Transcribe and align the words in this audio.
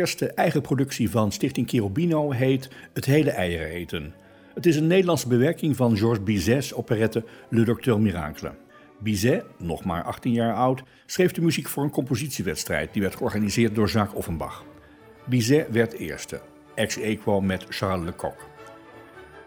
Eerste 0.00 0.32
eigen 0.32 0.60
productie 0.60 1.10
van 1.10 1.32
Stichting 1.32 1.68
Cherubino 1.68 2.30
heet 2.30 2.68
Het 2.92 3.04
hele 3.04 3.30
eieren 3.30 3.66
eten. 3.66 4.14
Het 4.54 4.66
is 4.66 4.76
een 4.76 4.86
Nederlandse 4.86 5.28
bewerking 5.28 5.76
van 5.76 5.96
Georges 5.96 6.24
Bizet's 6.24 6.72
operette 6.72 7.24
Le 7.48 7.64
Docteur 7.64 8.00
Miracle. 8.00 8.54
Bizet, 8.98 9.44
nog 9.58 9.84
maar 9.84 10.02
18 10.04 10.32
jaar 10.32 10.54
oud, 10.54 10.82
schreef 11.06 11.32
de 11.32 11.40
muziek 11.40 11.68
voor 11.68 11.82
een 11.82 11.90
compositiewedstrijd 11.90 12.92
die 12.92 13.02
werd 13.02 13.16
georganiseerd 13.16 13.74
door 13.74 13.88
Jacques 13.88 14.18
Offenbach. 14.18 14.64
Bizet 15.26 15.70
werd 15.70 15.92
eerste, 15.92 16.40
ex 16.74 16.98
equo 16.98 17.40
met 17.40 17.64
Charles 17.68 18.10
Lecoq. 18.10 18.44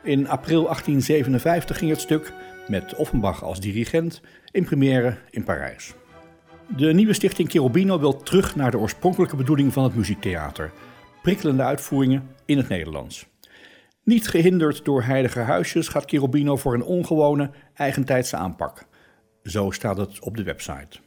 In 0.04 0.28
april 0.28 0.64
1857 0.64 1.78
ging 1.78 1.92
het 1.92 2.02
stuk, 2.02 2.34
met 2.68 2.96
Offenbach 2.96 3.44
als 3.44 3.60
dirigent, 3.60 4.22
in 4.52 4.64
première 4.64 5.18
in 5.30 5.44
Parijs. 5.44 5.94
De 6.76 6.94
nieuwe 6.94 7.14
stichting 7.14 7.50
Cherubino 7.52 8.00
wil 8.00 8.18
terug 8.18 8.56
naar 8.56 8.72
de 8.72 8.78
oorspronkelijke 8.78 9.36
bedoeling 9.36 9.74
van 9.74 9.84
het 9.84 9.96
muziektheater. 9.96 10.72
Prikkelende 11.22 11.64
uitvoeringen 11.64 12.30
in 12.46 12.58
het 12.58 12.68
Nederlands. 12.68 13.28
Niet 14.04 14.28
gehinderd 14.28 14.86
door 14.86 15.04
heilige 15.04 15.40
huisjes 15.40 15.88
gaat 15.88 16.10
Cherubino 16.10 16.58
voor 16.58 16.74
een 16.74 16.84
ongewone, 16.84 17.52
eigentijdse 17.74 18.36
aanpak. 18.36 18.86
Zo 19.44 19.72
staat 19.72 19.98
het 19.98 20.20
op 20.20 20.38
de 20.38 20.44
website. 20.44 21.00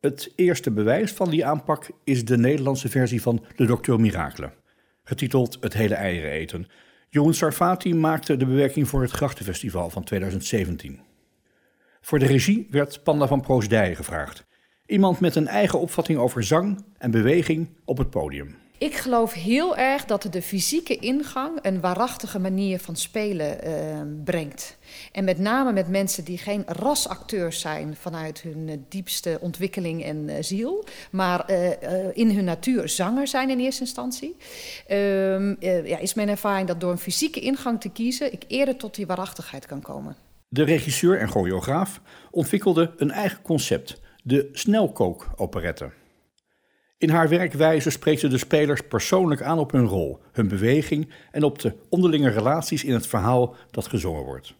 Het 0.00 0.32
eerste 0.36 0.70
bewijs 0.70 1.12
van 1.12 1.30
die 1.30 1.46
aanpak 1.46 1.90
is 2.04 2.24
de 2.24 2.38
Nederlandse 2.38 2.88
versie 2.88 3.22
van 3.22 3.44
De 3.56 3.64
Docteur 3.64 4.00
Miracle, 4.00 4.52
getiteld 5.04 5.56
Het 5.60 5.72
hele 5.72 5.94
eieren 5.94 6.30
eten. 6.30 6.66
Jeroen 7.08 7.34
Sarfati 7.34 7.94
maakte 7.94 8.36
de 8.36 8.46
bewerking 8.46 8.88
voor 8.88 9.02
het 9.02 9.10
Grachtenfestival 9.10 9.90
van 9.90 10.04
2017. 10.04 11.00
Voor 12.00 12.18
de 12.18 12.26
regie 12.26 12.66
werd 12.70 13.02
Panda 13.02 13.26
van 13.26 13.40
Proosdij 13.40 13.94
gevraagd. 13.94 14.50
Iemand 14.86 15.20
met 15.20 15.36
een 15.36 15.48
eigen 15.48 15.80
opvatting 15.80 16.18
over 16.18 16.44
zang 16.44 16.84
en 16.98 17.10
beweging 17.10 17.68
op 17.84 17.98
het 17.98 18.10
podium. 18.10 18.56
Ik 18.78 18.94
geloof 18.94 19.32
heel 19.32 19.76
erg 19.76 20.04
dat 20.04 20.26
de 20.30 20.42
fysieke 20.42 20.96
ingang 20.96 21.58
een 21.62 21.80
waarachtige 21.80 22.38
manier 22.38 22.78
van 22.78 22.96
spelen 22.96 23.58
uh, 23.66 24.22
brengt. 24.24 24.78
En 25.12 25.24
met 25.24 25.38
name 25.38 25.72
met 25.72 25.88
mensen 25.88 26.24
die 26.24 26.38
geen 26.38 26.64
rasacteurs 26.66 27.60
zijn 27.60 27.96
vanuit 27.96 28.40
hun 28.40 28.68
uh, 28.68 28.74
diepste 28.88 29.38
ontwikkeling 29.40 30.04
en 30.04 30.28
uh, 30.28 30.34
ziel, 30.40 30.84
maar 31.10 31.50
in 32.12 32.30
hun 32.30 32.44
natuur 32.44 32.88
zanger 32.88 33.26
zijn 33.26 33.50
in 33.50 33.60
eerste 33.60 33.80
instantie. 33.80 34.36
Ehm, 34.86 35.54
ja, 35.60 35.98
is 35.98 36.14
mijn 36.14 36.28
ervaring 36.28 36.68
dat 36.68 36.80
door 36.80 36.90
een 36.90 36.98
fysieke 36.98 37.40
ingang 37.40 37.80
te 37.80 37.88
kiezen 37.88 38.32
ik 38.32 38.44
eerder 38.48 38.76
tot 38.76 38.94
die 38.94 39.06
waarachtigheid 39.06 39.66
kan 39.66 39.80
komen. 39.80 40.16
De 40.48 40.64
regisseur 40.64 41.18
en 41.18 41.28
choreograaf 41.28 42.00
ontwikkelde 42.30 42.92
een 42.96 43.10
eigen 43.10 43.42
concept 43.42 44.00
de 44.22 44.48
snelkookoperette. 44.52 45.90
In 46.98 47.10
haar 47.10 47.28
werkwijze 47.28 47.90
spreekt 47.90 48.20
ze 48.20 48.28
de 48.28 48.38
spelers 48.38 48.80
persoonlijk 48.80 49.42
aan 49.42 49.58
op 49.58 49.72
hun 49.72 49.86
rol, 49.86 50.18
hun 50.32 50.48
beweging 50.48 51.08
en 51.30 51.42
op 51.42 51.58
de 51.58 51.74
onderlinge 51.88 52.30
relaties 52.30 52.84
in 52.84 52.92
het 52.92 53.06
verhaal 53.06 53.54
dat 53.70 53.86
gezongen 53.86 54.24
wordt. 54.24 54.54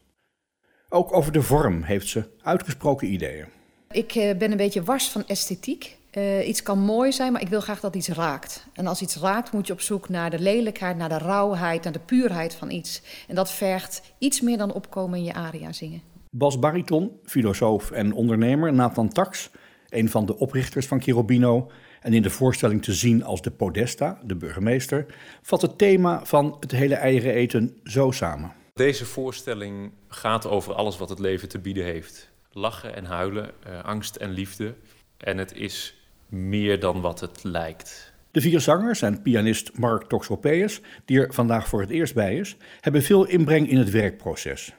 Ook 0.89 1.13
over 1.13 1.33
de 1.33 1.43
vorm 1.43 1.83
heeft 1.83 2.09
ze 2.09 2.25
uitgesproken 2.43 3.13
ideeën. 3.13 3.47
Ik 3.91 4.13
ben 4.39 4.51
een 4.51 4.57
beetje 4.57 4.83
wars 4.83 5.09
van 5.09 5.27
esthetiek. 5.27 5.97
Uh, 6.13 6.49
iets 6.49 6.63
kan 6.63 6.79
mooi 6.79 7.13
zijn, 7.13 7.33
maar 7.33 7.41
ik 7.41 7.49
wil 7.49 7.61
graag 7.61 7.81
dat 7.81 7.95
iets 7.95 8.09
raakt. 8.09 8.67
En 8.73 8.87
als 8.87 9.03
iets 9.03 9.17
raakt, 9.17 9.53
moet 9.53 9.67
je 9.67 9.73
op 9.73 9.81
zoek 9.81 10.09
naar 10.09 10.31
de 10.31 10.39
lelijkheid, 10.39 10.97
naar 10.97 11.09
de 11.09 11.19
rauwheid, 11.19 11.85
naar 11.85 11.93
de 11.93 11.99
puurheid 11.99 12.55
van 12.55 12.71
iets. 12.71 13.03
En 13.29 13.35
dat 13.35 13.51
vergt 13.51 14.03
iets 14.19 14.41
meer 14.41 14.59
dan 14.59 14.73
opkomen 14.73 15.19
in 15.19 15.25
je 15.25 15.35
aria 15.35 15.73
zingen. 15.73 16.12
Bas 16.35 16.59
Bariton, 16.59 17.21
filosoof 17.25 17.91
en 17.91 18.13
ondernemer 18.13 18.73
Nathan 18.73 19.09
Tax, 19.09 19.51
een 19.89 20.09
van 20.09 20.27
de 20.27 20.37
oprichters 20.39 20.87
van 20.87 21.03
Cherubino 21.03 21.71
en 22.01 22.13
in 22.13 22.23
de 22.23 22.31
voorstelling 22.31 22.83
te 22.83 22.93
zien 22.93 23.25
als 23.25 23.43
de 23.43 23.51
Podesta, 23.51 24.19
de 24.25 24.37
burgemeester, 24.37 25.07
vat 25.43 25.63
het 25.63 25.79
thema 25.79 26.25
van 26.25 26.57
het 26.61 26.71
hele 26.71 26.95
eieren 26.95 27.33
eten 27.33 27.81
zo 27.85 28.11
samen. 28.11 28.53
Deze 28.75 29.05
voorstelling 29.05 29.93
gaat 30.09 30.47
over 30.47 30.75
alles 30.75 30.99
wat 30.99 31.09
het 31.09 31.19
leven 31.19 31.49
te 31.49 31.59
bieden 31.59 31.85
heeft. 31.85 32.31
Lachen 32.53 32.97
en 32.97 33.05
huilen, 33.05 33.51
uh, 33.69 33.85
angst 33.85 34.17
en 34.17 34.31
liefde. 34.31 34.75
En 35.17 35.39
het 35.39 35.55
is 35.55 36.07
meer 36.29 36.81
dan 36.81 37.01
wat 37.01 37.21
het 37.21 37.45
lijkt. 37.45 38.13
De 38.31 38.41
vier 38.41 38.61
zangers 38.61 39.03
en 39.03 39.23
pianist 39.23 39.79
Mark 39.79 40.03
Toxopeus, 40.03 40.81
die 41.05 41.21
er 41.21 41.33
vandaag 41.33 41.69
voor 41.69 41.81
het 41.81 41.91
eerst 41.91 42.15
bij 42.15 42.37
is, 42.37 42.57
hebben 42.81 43.03
veel 43.03 43.25
inbreng 43.27 43.69
in 43.69 43.79
het 43.79 43.91
werkproces. 43.91 44.75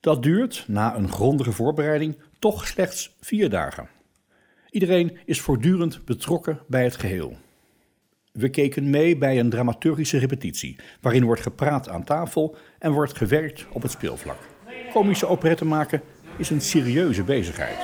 Dat 0.00 0.22
duurt, 0.22 0.64
na 0.66 0.96
een 0.96 1.08
grondige 1.08 1.52
voorbereiding, 1.52 2.16
toch 2.38 2.66
slechts 2.66 3.16
vier 3.20 3.50
dagen. 3.50 3.88
Iedereen 4.70 5.18
is 5.24 5.40
voortdurend 5.40 6.04
betrokken 6.04 6.60
bij 6.66 6.84
het 6.84 6.96
geheel. 6.96 7.36
We 8.32 8.48
keken 8.48 8.90
mee 8.90 9.16
bij 9.16 9.38
een 9.38 9.50
dramaturgische 9.50 10.18
repetitie, 10.18 10.76
waarin 11.00 11.24
wordt 11.24 11.42
gepraat 11.42 11.88
aan 11.88 12.04
tafel 12.04 12.56
en 12.78 12.92
wordt 12.92 13.16
gewerkt 13.16 13.66
op 13.72 13.82
het 13.82 13.90
speelvlak. 13.90 14.38
Komische 14.92 15.26
operetten 15.26 15.66
maken 15.68 16.02
is 16.36 16.50
een 16.50 16.60
serieuze 16.60 17.22
bezigheid. 17.22 17.78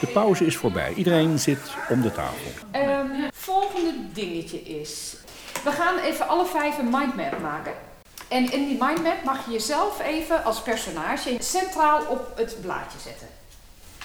De 0.00 0.06
pauze 0.12 0.46
is 0.46 0.56
voorbij. 0.56 0.94
Iedereen 0.94 1.38
zit 1.38 1.76
om 1.88 2.00
de 2.00 2.12
tafel. 2.12 2.50
Um, 2.80 3.28
volgende 3.32 3.94
dingetje 4.12 4.60
is... 4.60 5.16
We 5.64 5.70
gaan 5.70 5.98
even 5.98 6.28
alle 6.28 6.46
vijf 6.46 6.78
een 6.78 6.90
mindmap 6.90 7.40
maken. 7.40 7.72
En 8.28 8.52
in 8.52 8.66
die 8.66 8.76
mindmap 8.80 9.24
mag 9.24 9.44
je 9.44 9.52
jezelf 9.52 10.00
even 10.00 10.44
als 10.44 10.62
personage 10.62 11.36
centraal 11.38 12.02
op 12.08 12.32
het 12.36 12.56
blaadje 12.60 12.98
zetten. 12.98 13.28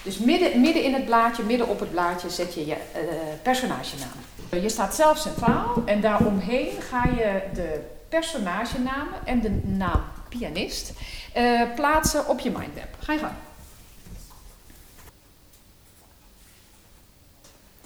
Dus 0.03 0.17
midden, 0.17 0.61
midden 0.61 0.83
in 0.83 0.93
het 0.93 1.05
blaadje, 1.05 1.43
midden 1.43 1.67
op 1.67 1.79
het 1.79 1.91
blaadje 1.91 2.29
zet 2.29 2.53
je 2.53 2.65
je 2.65 2.75
uh, 2.75 3.01
personagenaam. 3.41 4.11
Je 4.49 4.69
staat 4.69 4.95
zelf 4.95 5.17
centraal 5.17 5.83
en 5.85 6.01
daaromheen 6.01 6.81
ga 6.81 7.03
je 7.03 7.41
de 7.53 7.79
personagenamen 8.09 9.25
en 9.25 9.41
de 9.41 9.61
naam 9.63 10.03
pianist 10.29 10.91
uh, 11.37 11.61
plaatsen 11.75 12.27
op 12.27 12.39
je 12.39 12.51
mindmap. 12.51 12.95
Ga 12.99 13.13
je 13.13 13.19
gang. 13.19 13.33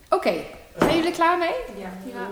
Oké, 0.09 0.27
okay. 0.27 0.45
zijn 0.77 0.95
jullie 0.95 1.11
klaar 1.11 1.37
mee? 1.37 1.55
Ja. 1.75 1.89
ja. 2.05 2.27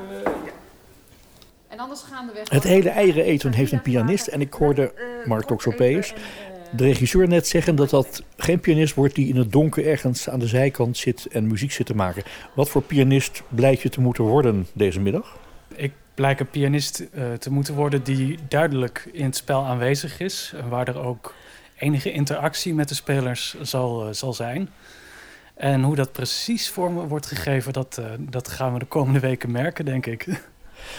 En 1.75 1.81
anders 1.81 2.01
gaan 2.01 2.27
we 2.27 2.33
weg. 2.33 2.49
Het 2.49 2.63
hele 2.63 2.89
eieren 2.89 3.23
eten 3.23 3.53
heeft 3.53 3.71
een 3.71 3.81
pianist 3.81 4.27
en 4.27 4.41
ik 4.41 4.53
hoorde 4.53 4.93
Mark 5.25 5.45
Toxopeus, 5.45 6.13
de 6.71 6.83
regisseur, 6.83 7.27
net 7.27 7.47
zeggen 7.47 7.75
dat 7.75 7.89
dat 7.89 8.23
geen 8.37 8.59
pianist 8.59 8.93
wordt 8.93 9.15
die 9.15 9.27
in 9.27 9.35
het 9.35 9.51
donker 9.51 9.87
ergens 9.87 10.29
aan 10.29 10.39
de 10.39 10.47
zijkant 10.47 10.97
zit 10.97 11.25
en 11.25 11.47
muziek 11.47 11.71
zit 11.71 11.85
te 11.85 11.95
maken. 11.95 12.23
Wat 12.53 12.69
voor 12.69 12.81
pianist 12.81 13.43
blijkt 13.49 13.81
je 13.81 13.89
te 13.89 14.01
moeten 14.01 14.23
worden 14.23 14.67
deze 14.73 14.99
middag? 14.99 15.37
Ik 15.75 15.93
blijk 16.13 16.39
een 16.39 16.49
pianist 16.49 17.03
uh, 17.13 17.33
te 17.33 17.51
moeten 17.51 17.73
worden 17.73 18.03
die 18.03 18.37
duidelijk 18.47 19.09
in 19.11 19.25
het 19.25 19.35
spel 19.35 19.65
aanwezig 19.65 20.19
is. 20.19 20.53
En 20.55 20.69
waar 20.69 20.87
er 20.87 20.99
ook 20.99 21.33
enige 21.77 22.11
interactie 22.11 22.73
met 22.73 22.89
de 22.89 22.95
spelers 22.95 23.55
zal, 23.61 24.07
uh, 24.07 24.13
zal 24.13 24.33
zijn. 24.33 24.69
En 25.55 25.83
hoe 25.83 25.95
dat 25.95 26.11
precies 26.11 26.69
vorm 26.69 27.07
wordt 27.07 27.25
gegeven, 27.25 27.73
dat, 27.73 27.97
uh, 27.99 28.05
dat 28.19 28.47
gaan 28.47 28.73
we 28.73 28.79
de 28.79 28.85
komende 28.85 29.19
weken 29.19 29.51
merken, 29.51 29.85
denk 29.85 30.05
ik. 30.05 30.27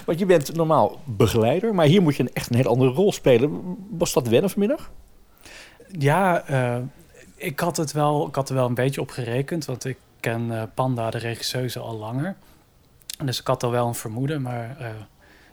Want 0.06 0.18
je 0.18 0.26
bent 0.26 0.54
normaal 0.54 1.00
begeleider, 1.04 1.74
maar 1.74 1.86
hier 1.86 2.02
moet 2.02 2.16
je 2.16 2.30
echt 2.32 2.50
een 2.50 2.56
heel 2.56 2.70
andere 2.70 2.90
rol 2.90 3.12
spelen. 3.12 3.76
Was 3.90 4.12
dat 4.12 4.28
wennen 4.28 4.50
vanmiddag? 4.50 4.90
Ja, 5.98 6.50
uh, 6.50 6.76
ik, 7.34 7.60
had 7.60 7.76
het 7.76 7.92
wel, 7.92 8.26
ik 8.26 8.34
had 8.34 8.48
er 8.48 8.54
wel 8.54 8.66
een 8.66 8.74
beetje 8.74 9.00
op 9.00 9.10
gerekend, 9.10 9.64
want 9.64 9.84
ik 9.84 9.96
ken 10.20 10.46
uh, 10.50 10.62
Panda, 10.74 11.10
de 11.10 11.18
regisseuse, 11.18 11.78
al 11.78 11.96
langer. 11.96 12.36
Dus 13.24 13.40
ik 13.40 13.46
had 13.46 13.62
al 13.62 13.70
wel 13.70 13.86
een 13.86 13.94
vermoeden, 13.94 14.42
maar 14.42 14.76
uh, 14.80 14.86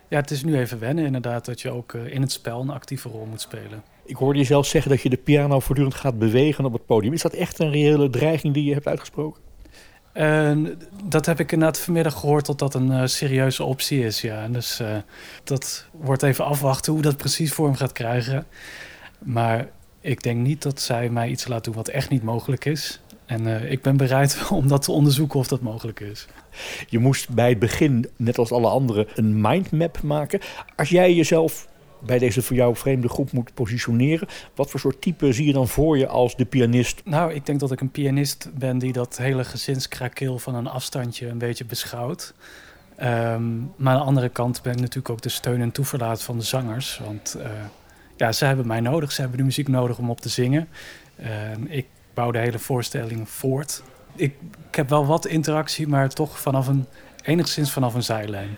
ja, 0.07 0.17
het 0.17 0.31
is 0.31 0.43
nu 0.43 0.57
even 0.57 0.79
wennen 0.79 1.05
inderdaad 1.05 1.45
dat 1.45 1.61
je 1.61 1.71
ook 1.71 1.93
in 1.93 2.21
het 2.21 2.31
spel 2.31 2.61
een 2.61 2.69
actieve 2.69 3.09
rol 3.09 3.25
moet 3.25 3.41
spelen. 3.41 3.83
Ik 4.05 4.15
hoorde 4.15 4.39
je 4.39 4.45
zelf 4.45 4.65
zeggen 4.65 4.91
dat 4.91 5.01
je 5.01 5.09
de 5.09 5.17
piano 5.17 5.59
voortdurend 5.59 5.95
gaat 5.95 6.19
bewegen 6.19 6.65
op 6.65 6.73
het 6.73 6.85
podium. 6.85 7.13
Is 7.13 7.21
dat 7.21 7.33
echt 7.33 7.59
een 7.59 7.71
reële 7.71 8.09
dreiging 8.09 8.53
die 8.53 8.63
je 8.63 8.73
hebt 8.73 8.87
uitgesproken? 8.87 9.41
Dat 11.03 11.25
heb 11.25 11.39
ik 11.39 11.51
inderdaad 11.51 11.79
vanmiddag 11.79 12.13
gehoord 12.13 12.45
dat 12.45 12.59
dat 12.59 12.73
een 12.73 12.91
uh, 12.91 13.05
serieuze 13.05 13.63
optie 13.63 14.05
is. 14.05 14.21
Ja. 14.21 14.47
Dus 14.47 14.81
uh, 14.81 14.87
dat 15.43 15.87
wordt 15.91 16.23
even 16.23 16.45
afwachten 16.45 16.93
hoe 16.93 17.01
dat 17.01 17.17
precies 17.17 17.53
vorm 17.53 17.75
gaat 17.75 17.91
krijgen. 17.91 18.45
Maar 19.19 19.67
ik 20.01 20.23
denk 20.23 20.39
niet 20.39 20.61
dat 20.61 20.81
zij 20.81 21.09
mij 21.09 21.29
iets 21.29 21.47
laat 21.47 21.63
doen 21.63 21.73
wat 21.73 21.87
echt 21.87 22.09
niet 22.09 22.23
mogelijk 22.23 22.65
is. 22.65 23.01
En 23.25 23.47
uh, 23.47 23.71
ik 23.71 23.81
ben 23.81 23.97
bereid 23.97 24.47
om 24.49 24.67
dat 24.67 24.81
te 24.81 24.91
onderzoeken 24.91 25.39
of 25.39 25.47
dat 25.47 25.61
mogelijk 25.61 25.99
is. 25.99 26.27
Je 26.89 26.99
moest 26.99 27.29
bij 27.29 27.49
het 27.49 27.59
begin, 27.59 28.09
net 28.15 28.37
als 28.37 28.51
alle 28.51 28.67
anderen, 28.67 29.07
een 29.15 29.41
mindmap 29.41 30.01
maken. 30.01 30.39
Als 30.75 30.89
jij 30.89 31.13
jezelf 31.13 31.67
bij 32.05 32.19
deze 32.19 32.41
voor 32.41 32.55
jou 32.55 32.75
vreemde 32.75 33.09
groep 33.09 33.31
moet 33.31 33.53
positioneren. 33.53 34.27
Wat 34.55 34.69
voor 34.69 34.79
soort 34.79 35.01
type 35.01 35.33
zie 35.33 35.45
je 35.45 35.53
dan 35.53 35.67
voor 35.67 35.97
je 35.97 36.07
als 36.07 36.35
de 36.35 36.45
pianist? 36.45 37.01
Nou, 37.05 37.33
ik 37.33 37.45
denk 37.45 37.59
dat 37.59 37.71
ik 37.71 37.81
een 37.81 37.91
pianist 37.91 38.49
ben 38.53 38.77
die 38.77 38.93
dat 38.93 39.17
hele 39.17 39.43
gezinskrakeel 39.43 40.39
van 40.39 40.55
een 40.55 40.67
afstandje 40.67 41.27
een 41.27 41.37
beetje 41.37 41.65
beschouwt. 41.65 42.33
Um, 43.01 43.71
maar 43.75 43.93
aan 43.93 43.99
de 43.99 44.05
andere 44.05 44.29
kant 44.29 44.61
ben 44.61 44.73
ik 44.73 44.79
natuurlijk 44.79 45.09
ook 45.09 45.21
de 45.21 45.29
steun 45.29 45.61
en 45.61 45.71
toeverlaat 45.71 46.23
van 46.23 46.37
de 46.37 46.43
zangers. 46.43 47.01
Want 47.05 47.35
uh, 47.37 47.45
ja, 48.17 48.31
ze 48.31 48.45
hebben 48.45 48.67
mij 48.67 48.79
nodig, 48.79 49.11
ze 49.11 49.21
hebben 49.21 49.37
de 49.37 49.43
muziek 49.43 49.67
nodig 49.67 49.97
om 49.97 50.09
op 50.09 50.21
te 50.21 50.29
zingen. 50.29 50.67
Uh, 51.19 51.27
ik 51.67 51.85
bouw 52.13 52.31
de 52.31 52.39
hele 52.39 52.59
voorstelling 52.59 53.29
voort. 53.29 53.83
Ik, 54.15 54.35
ik 54.69 54.75
heb 54.75 54.89
wel 54.89 55.05
wat 55.05 55.25
interactie, 55.25 55.87
maar 55.87 56.09
toch 56.09 56.39
vanaf 56.39 56.67
een, 56.67 56.85
enigszins 57.23 57.71
vanaf 57.71 57.93
een 57.93 58.03
zijlijn. 58.03 58.57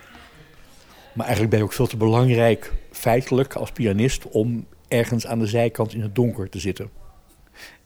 Maar 1.14 1.26
eigenlijk 1.26 1.50
ben 1.50 1.60
je 1.60 1.66
ook 1.66 1.74
veel 1.74 1.88
te 1.88 1.98
belangrijk, 1.98 2.74
feitelijk, 3.06 3.54
als 3.54 3.72
pianist, 3.72 4.28
om 4.30 4.66
ergens 4.88 5.28
aan 5.28 5.40
de 5.40 5.46
zijkant 5.46 5.94
in 5.94 6.02
het 6.02 6.16
donker 6.16 6.50
te 6.50 6.60
zitten. 6.60 6.90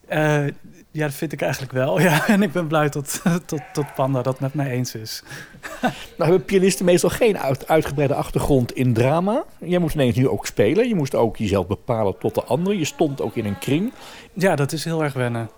Uh, 0.08 0.46
ja, 0.90 1.04
dat 1.06 1.14
vind 1.14 1.32
ik 1.32 1.42
eigenlijk 1.42 1.72
wel. 1.72 2.00
Ja. 2.00 2.26
En 2.34 2.42
ik 2.42 2.52
ben 2.52 2.66
blij 2.66 2.88
dat, 2.88 3.22
tot, 3.46 3.60
tot 3.72 3.94
Panda 3.94 4.22
dat 4.22 4.40
met 4.40 4.54
mij 4.54 4.70
eens 4.70 4.94
is. 4.94 5.22
nou 6.16 6.30
hebben 6.30 6.44
pianisten 6.44 6.84
meestal 6.84 7.10
geen 7.10 7.38
uit, 7.38 7.68
uitgebreide 7.68 8.14
achtergrond 8.14 8.72
in 8.72 8.92
drama. 8.92 9.44
Jij 9.58 9.78
moest 9.78 9.94
ineens 9.94 10.16
nu 10.16 10.28
ook 10.28 10.46
spelen. 10.46 10.88
Je 10.88 10.94
moest 10.94 11.14
ook 11.14 11.36
jezelf 11.36 11.66
bepalen 11.66 12.18
tot 12.18 12.34
de 12.34 12.44
anderen. 12.44 12.78
Je 12.78 12.84
stond 12.84 13.20
ook 13.20 13.36
in 13.36 13.44
een 13.44 13.58
kring. 13.58 13.92
Ja, 14.32 14.56
dat 14.56 14.72
is 14.72 14.84
heel 14.84 15.02
erg 15.02 15.12
wennen. 15.12 15.50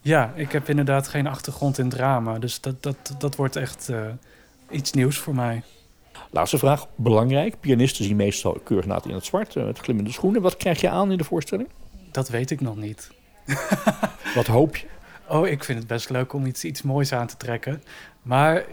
Ja, 0.00 0.32
ik 0.34 0.52
heb 0.52 0.68
inderdaad 0.68 1.08
geen 1.08 1.26
achtergrond 1.26 1.78
in 1.78 1.88
drama. 1.88 2.38
Dus 2.38 2.60
dat, 2.60 2.82
dat, 2.82 3.14
dat 3.18 3.36
wordt 3.36 3.56
echt 3.56 3.88
uh, 3.90 3.98
iets 4.70 4.92
nieuws 4.92 5.18
voor 5.18 5.34
mij. 5.34 5.62
Laatste 6.30 6.58
vraag, 6.58 6.86
belangrijk. 6.94 7.60
Pianisten 7.60 8.04
zien 8.04 8.16
meestal 8.16 8.60
keurig 8.64 8.86
naad 8.86 9.06
in 9.06 9.14
het 9.14 9.24
zwart, 9.24 9.54
met 9.54 9.78
glimmende 9.78 10.12
schoenen. 10.12 10.42
Wat 10.42 10.56
krijg 10.56 10.80
je 10.80 10.88
aan 10.88 11.12
in 11.12 11.18
de 11.18 11.24
voorstelling? 11.24 11.68
Dat 12.10 12.28
weet 12.28 12.50
ik 12.50 12.60
nog 12.60 12.76
niet. 12.76 13.10
Wat 14.34 14.46
hoop 14.46 14.76
je? 14.76 14.86
Oh, 15.28 15.46
ik 15.46 15.64
vind 15.64 15.78
het 15.78 15.86
best 15.86 16.10
leuk 16.10 16.32
om 16.32 16.46
iets, 16.46 16.64
iets 16.64 16.82
moois 16.82 17.12
aan 17.12 17.26
te 17.26 17.36
trekken. 17.36 17.82
Maar 18.22 18.64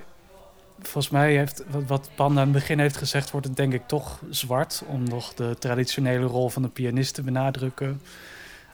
volgens 0.82 1.10
mij 1.10 1.36
heeft 1.36 1.64
wat, 1.88 2.10
Panda 2.16 2.42
aan 2.42 2.48
het 2.48 2.56
begin 2.56 2.80
heeft 2.80 2.98
gezegd, 2.98 3.32
wordt 3.32 3.48
het 3.48 3.56
denk 3.56 3.74
ik 3.74 3.88
toch 3.88 4.20
zwart. 4.30 4.84
Om 4.88 5.04
nog 5.04 5.34
de 5.34 5.56
traditionele 5.60 6.26
rol 6.26 6.50
van 6.50 6.62
de 6.62 6.68
pianist 6.68 7.14
te 7.14 7.22
benadrukken. 7.22 8.02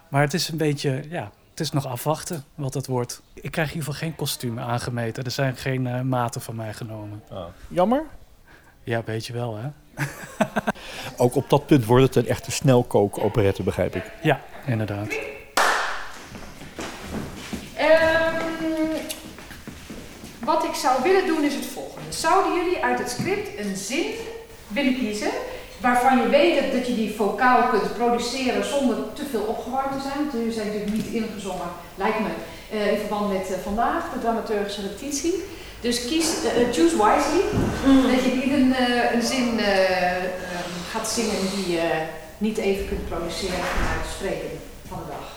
Maar 0.10 0.22
het 0.22 0.34
is 0.34 0.50
een 0.50 0.58
beetje, 0.58 1.04
ja, 1.10 1.32
het 1.50 1.60
is 1.60 1.72
nog 1.72 1.86
afwachten 1.86 2.44
wat 2.56 2.74
het 2.74 2.88
wordt. 2.88 3.22
Ik 3.34 3.52
krijg 3.52 3.68
in 3.68 3.76
ieder 3.76 3.94
geval 3.94 4.08
geen 4.08 4.16
kostuum 4.16 4.60
aangemeten. 4.60 5.24
Er 5.24 5.32
zijn 5.32 5.56
geen 5.56 5.86
uh, 5.86 6.02
maten 6.02 6.42
van 6.42 6.56
mij 6.56 6.74
genomen. 6.74 7.24
Oh. 7.32 7.46
Jammer? 7.68 8.04
Ja, 8.88 9.02
weet 9.06 9.26
je 9.26 9.34
wel, 9.34 9.58
hè? 9.58 9.70
Ook 11.24 11.36
op 11.36 11.50
dat 11.50 11.66
punt 11.66 11.86
wordt 11.86 12.04
het 12.04 12.16
een 12.16 12.28
echte 12.32 12.52
snelkook-operette, 12.52 13.64
begrijp 13.64 13.96
ik. 13.96 14.12
Ja, 14.22 14.42
inderdaad. 14.66 15.12
Um, 17.80 18.38
wat 20.40 20.64
ik 20.64 20.74
zou 20.74 21.04
willen 21.04 21.26
doen 21.26 21.44
is 21.44 21.56
het 21.56 21.66
volgende. 21.66 22.12
Zouden 22.12 22.54
jullie 22.54 22.84
uit 22.84 23.00
het 23.00 23.10
script 23.10 23.60
een 23.60 23.76
zin 23.76 24.06
willen 24.68 24.98
kiezen 24.98 25.32
waarvan 25.82 26.18
je 26.18 26.30
weet 26.30 26.72
dat 26.72 26.88
je 26.88 26.96
die 26.96 27.16
vocaal 27.16 27.70
kunt 27.70 27.94
produceren 27.94 28.66
zonder 28.66 28.98
te 29.14 29.26
veel 29.26 29.42
opgewarmd 29.42 29.92
te 29.92 30.02
zijn? 30.02 30.18
Want 30.18 30.32
jullie 30.32 30.52
zijn 30.52 30.66
natuurlijk 30.66 30.96
niet 30.96 31.06
ingezongen, 31.06 31.70
lijkt 31.96 32.20
me, 32.20 32.30
uh, 32.74 32.92
in 32.92 33.00
verband 33.00 33.34
met 33.34 33.50
uh, 33.52 33.58
vandaag, 33.58 34.14
de 34.14 34.20
dramaturgische 34.20 34.82
repetitie. 34.82 35.44
Dus 35.88 36.06
kies, 36.06 36.28
uh, 36.44 36.74
choose 36.74 36.96
wisely. 36.96 37.44
Mm. 37.86 38.02
Dat 38.12 38.24
je 38.24 38.32
niet 38.34 38.54
een, 38.54 38.70
uh, 38.70 39.14
een 39.14 39.22
zin 39.22 39.60
uh, 39.60 39.66
gaat 40.92 41.10
zingen 41.10 41.36
die 41.56 41.76
je 41.76 42.06
niet 42.38 42.58
even 42.58 42.88
kunt 42.88 43.10
produceren 43.10 43.64
vanuit 43.76 44.02
het 44.02 44.12
spreken 44.16 44.60
van 44.88 44.98
de 44.98 45.12
dag. 45.12 45.28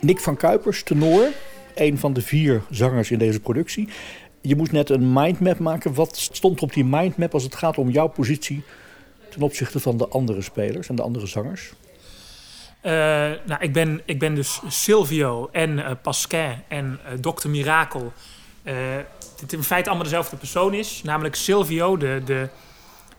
Nick 0.00 0.20
van 0.20 0.36
Kuipers, 0.36 0.82
tenor, 0.82 1.28
een 1.74 1.98
van 1.98 2.12
de 2.12 2.22
vier 2.22 2.62
zangers 2.70 3.10
in 3.10 3.18
deze 3.18 3.40
productie. 3.40 3.88
Je 4.40 4.56
moest 4.56 4.72
net 4.72 4.90
een 4.90 5.12
mindmap 5.12 5.58
maken. 5.58 5.94
Wat 5.94 6.16
stond 6.16 6.62
op 6.62 6.72
die 6.72 6.84
mindmap 6.84 7.34
als 7.34 7.42
het 7.42 7.54
gaat 7.54 7.78
om 7.78 7.90
jouw 7.90 8.06
positie 8.06 8.62
ten 9.30 9.42
opzichte 9.42 9.80
van 9.80 9.96
de 9.96 10.08
andere 10.08 10.42
spelers 10.42 10.88
en 10.88 10.94
de 10.94 11.02
andere 11.02 11.26
zangers? 11.26 11.72
Uh, 12.82 12.92
nou, 13.46 13.56
ik 13.60 13.72
ben, 13.72 14.00
ik 14.04 14.18
ben 14.18 14.34
dus 14.34 14.60
Silvio 14.68 15.48
en 15.52 15.70
uh, 15.70 15.90
Pasquin 16.02 16.62
en 16.68 17.00
uh, 17.06 17.32
Dr. 17.32 17.48
Mirakel. 17.48 18.12
het 19.40 19.52
in 19.52 19.62
feite 19.62 19.88
allemaal 19.88 20.06
dezelfde 20.06 20.36
persoon 20.36 20.74
is. 20.74 21.02
Namelijk 21.02 21.34
Silvio, 21.34 21.96
de, 21.96 22.22
de, 22.24 22.48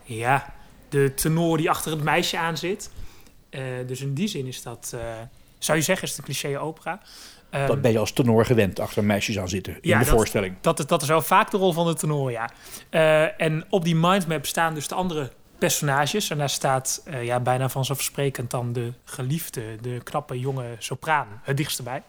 ja, 0.02 0.54
de 0.88 1.14
tenor 1.14 1.56
die 1.56 1.70
achter 1.70 1.90
het 1.90 2.02
meisje 2.02 2.38
aan 2.38 2.56
zit. 2.56 2.90
dus 3.86 4.00
in 4.00 4.14
die 4.14 4.28
zin 4.28 4.46
is 4.46 4.62
dat 4.62 4.96
zou 5.58 5.78
je 5.78 5.84
zeggen, 5.84 6.08
is 6.08 6.16
het 6.16 6.18
een 6.18 6.34
cliché 6.34 6.58
opera. 6.58 7.00
Um, 7.50 7.66
dat 7.66 7.82
ben 7.82 7.92
je 7.92 7.98
als 7.98 8.12
tenor 8.12 8.44
gewend, 8.44 8.80
achter 8.80 9.04
meisjes 9.04 9.38
aan 9.38 9.48
zitten 9.48 9.72
in 9.80 9.98
de 9.98 10.04
dat, 10.04 10.06
voorstelling. 10.06 10.56
Dat, 10.60 10.84
dat 10.88 11.02
is 11.02 11.08
wel 11.08 11.22
vaak 11.22 11.50
de 11.50 11.56
rol 11.56 11.72
van 11.72 11.86
de 11.86 11.94
tenor, 11.94 12.30
ja. 12.30 12.50
Uh, 12.90 13.40
en 13.40 13.64
op 13.68 13.84
die 13.84 13.96
mindmap 13.96 14.46
staan 14.46 14.74
dus 14.74 14.88
de 14.88 14.94
andere 14.94 15.30
personages. 15.58 16.30
En 16.30 16.38
daar 16.38 16.50
staat 16.50 17.02
uh, 17.08 17.24
ja, 17.24 17.40
bijna 17.40 17.68
vanzelfsprekend 17.68 18.50
dan 18.50 18.72
de 18.72 18.92
geliefde, 19.04 19.76
de 19.80 20.00
knappe 20.02 20.38
jonge 20.38 20.76
sopraan 20.78 21.26
het 21.42 21.56
dichtst 21.56 21.82
bij. 21.82 22.02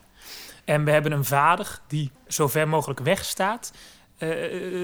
En 0.66 0.84
we 0.84 0.92
hebben 0.92 1.12
een 1.12 1.26
vader 1.26 1.80
die 1.88 2.12
zo 2.28 2.48
ver 2.48 2.68
mogelijk 2.68 3.00
weg 3.00 3.26
staat. 3.26 3.72
Uh, 4.18 4.30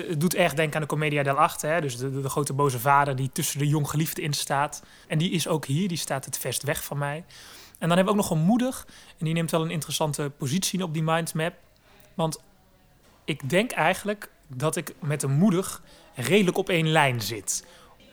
het 0.09 0.19
doet 0.19 0.35
erg 0.35 0.53
denken 0.53 0.75
aan 0.75 0.81
de 0.81 0.87
Commedia 0.87 1.23
dell'arte. 1.23 1.67
Hè? 1.67 1.81
Dus 1.81 1.97
de, 1.97 2.11
de, 2.11 2.21
de, 2.21 2.29
grote 2.29 2.53
boze 2.53 2.79
vader 2.79 3.15
die 3.15 3.29
tussen 3.33 3.59
de 3.59 3.67
jong 3.67 3.89
geliefde 3.89 4.21
in 4.21 4.33
staat. 4.33 4.83
En 5.07 5.17
die 5.17 5.31
is 5.31 5.47
ook 5.47 5.65
hier, 5.65 5.87
die 5.87 5.97
staat 5.97 6.25
het 6.25 6.37
vest 6.37 6.63
weg 6.63 6.83
van 6.83 6.97
mij. 6.97 7.23
En 7.79 7.87
dan 7.87 7.97
hebben 7.97 8.15
we 8.15 8.21
ook 8.21 8.29
nog 8.29 8.39
een 8.39 8.45
moeder. 8.45 8.83
En 9.17 9.25
die 9.25 9.33
neemt 9.33 9.51
wel 9.51 9.61
een 9.61 9.71
interessante 9.71 10.31
positie 10.37 10.83
op 10.83 10.93
die 10.93 11.03
mindmap. 11.03 11.53
Want 12.13 12.41
ik 13.25 13.49
denk 13.49 13.71
eigenlijk 13.71 14.29
dat 14.47 14.75
ik 14.75 14.95
met 14.99 15.23
een 15.23 15.37
moeder 15.37 15.79
redelijk 16.15 16.57
op 16.57 16.69
één 16.69 16.87
lijn 16.87 17.21
zit. 17.21 17.65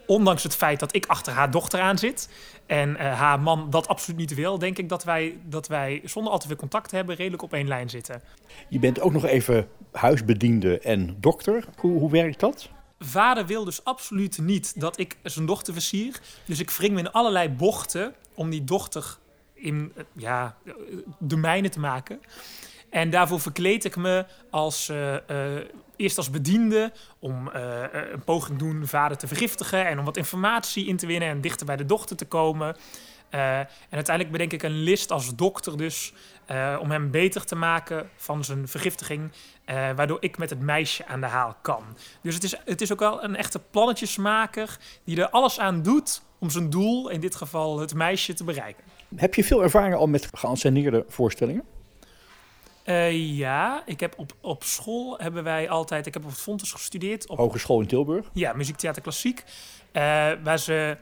Ondanks 0.06 0.42
het 0.42 0.56
feit 0.56 0.80
dat 0.80 0.94
ik 0.94 1.06
achter 1.06 1.32
haar 1.32 1.50
dochter 1.50 1.80
aan 1.80 1.98
zit 1.98 2.28
en 2.66 2.90
uh, 2.90 2.96
haar 2.96 3.40
man 3.40 3.70
dat 3.70 3.88
absoluut 3.88 4.18
niet 4.18 4.34
wil, 4.34 4.58
denk 4.58 4.78
ik 4.78 4.88
dat 4.88 5.04
wij, 5.04 5.38
dat 5.44 5.66
wij 5.66 6.00
zonder 6.04 6.32
al 6.32 6.38
te 6.38 6.46
veel 6.46 6.56
contact 6.56 6.88
te 6.88 6.96
hebben 6.96 7.16
redelijk 7.16 7.42
op 7.42 7.52
één 7.52 7.68
lijn 7.68 7.90
zitten. 7.90 8.22
Je 8.68 8.78
bent 8.78 9.00
ook 9.00 9.12
nog 9.12 9.24
even 9.24 9.68
huisbediende 9.92 10.78
en 10.78 11.16
dokter. 11.20 11.64
Hoe, 11.76 11.98
hoe 11.98 12.10
werkt 12.10 12.40
dat? 12.40 12.68
Vader 12.98 13.46
wil 13.46 13.64
dus 13.64 13.84
absoluut 13.84 14.38
niet 14.38 14.80
dat 14.80 14.98
ik 14.98 15.16
zijn 15.22 15.46
dochter 15.46 15.72
versier. 15.72 16.20
Dus 16.44 16.60
ik 16.60 16.70
wring 16.70 16.94
me 16.94 16.98
in 16.98 17.12
allerlei 17.12 17.48
bochten 17.48 18.14
om 18.34 18.50
die 18.50 18.64
dochter 18.64 19.18
in 19.62 19.92
ja, 20.12 20.56
de 21.18 21.68
te 21.68 21.80
maken. 21.80 22.20
En 22.90 23.10
daarvoor 23.10 23.40
verkleed 23.40 23.84
ik 23.84 23.96
me 23.96 24.24
als, 24.50 24.88
uh, 24.88 25.12
uh, 25.12 25.18
eerst 25.96 26.16
als 26.16 26.30
bediende 26.30 26.92
om 27.18 27.48
uh, 27.48 27.82
een 28.12 28.24
poging 28.24 28.58
doen 28.58 28.86
vader 28.86 29.16
te 29.16 29.26
vergiftigen 29.26 29.86
en 29.86 29.98
om 29.98 30.04
wat 30.04 30.16
informatie 30.16 30.86
in 30.86 30.96
te 30.96 31.06
winnen 31.06 31.28
en 31.28 31.40
dichter 31.40 31.66
bij 31.66 31.76
de 31.76 31.86
dochter 31.86 32.16
te 32.16 32.24
komen. 32.24 32.76
en 33.30 33.66
uiteindelijk 33.90 34.30
bedenk 34.30 34.52
ik 34.52 34.62
een 34.62 34.82
list 34.82 35.10
als 35.10 35.34
dokter 35.34 35.76
dus 35.76 36.12
om 36.80 36.90
hem 36.90 37.10
beter 37.10 37.44
te 37.44 37.54
maken 37.54 38.10
van 38.16 38.44
zijn 38.44 38.68
vergiftiging, 38.68 39.32
waardoor 39.66 40.16
ik 40.20 40.38
met 40.38 40.50
het 40.50 40.60
meisje 40.60 41.06
aan 41.06 41.20
de 41.20 41.26
haal 41.26 41.56
kan. 41.62 41.84
Dus 42.22 42.34
het 42.34 42.44
is, 42.44 42.56
het 42.64 42.80
is 42.80 42.92
ook 42.92 42.98
wel 42.98 43.24
een 43.24 43.36
echte 43.36 43.58
plannetjesmaker 43.70 44.78
die 45.04 45.20
er 45.20 45.30
alles 45.30 45.58
aan 45.58 45.82
doet 45.82 46.22
om 46.38 46.50
zijn 46.50 46.70
doel, 46.70 47.08
in 47.08 47.20
dit 47.20 47.34
geval 47.34 47.78
het 47.78 47.94
meisje, 47.94 48.34
te 48.34 48.44
bereiken. 48.44 48.84
Heb 49.16 49.34
je 49.34 49.44
veel 49.44 49.62
ervaring 49.62 49.94
al 49.94 50.06
met 50.06 50.28
geanceneerde 50.32 51.04
voorstellingen? 51.08 51.64
Eh, 52.84 53.36
ja, 53.36 53.82
ik 53.86 54.00
heb 54.00 54.14
op, 54.16 54.32
op 54.40 54.64
school 54.64 55.18
hebben 55.18 55.44
wij 55.44 55.68
altijd... 55.68 56.06
Ik 56.06 56.14
heb 56.14 56.24
op 56.24 56.30
het 56.30 56.38
Fontes 56.38 56.72
gestudeerd. 56.72 57.28
Op, 57.28 57.38
Hogeschool 57.38 57.80
in 57.80 57.86
Tilburg. 57.86 58.30
Ja, 58.32 58.52
muziektheater 58.52 59.02
klassiek. 59.02 59.44
Eh, 59.92 60.02
waar 60.42 60.58
ze, 60.58 60.96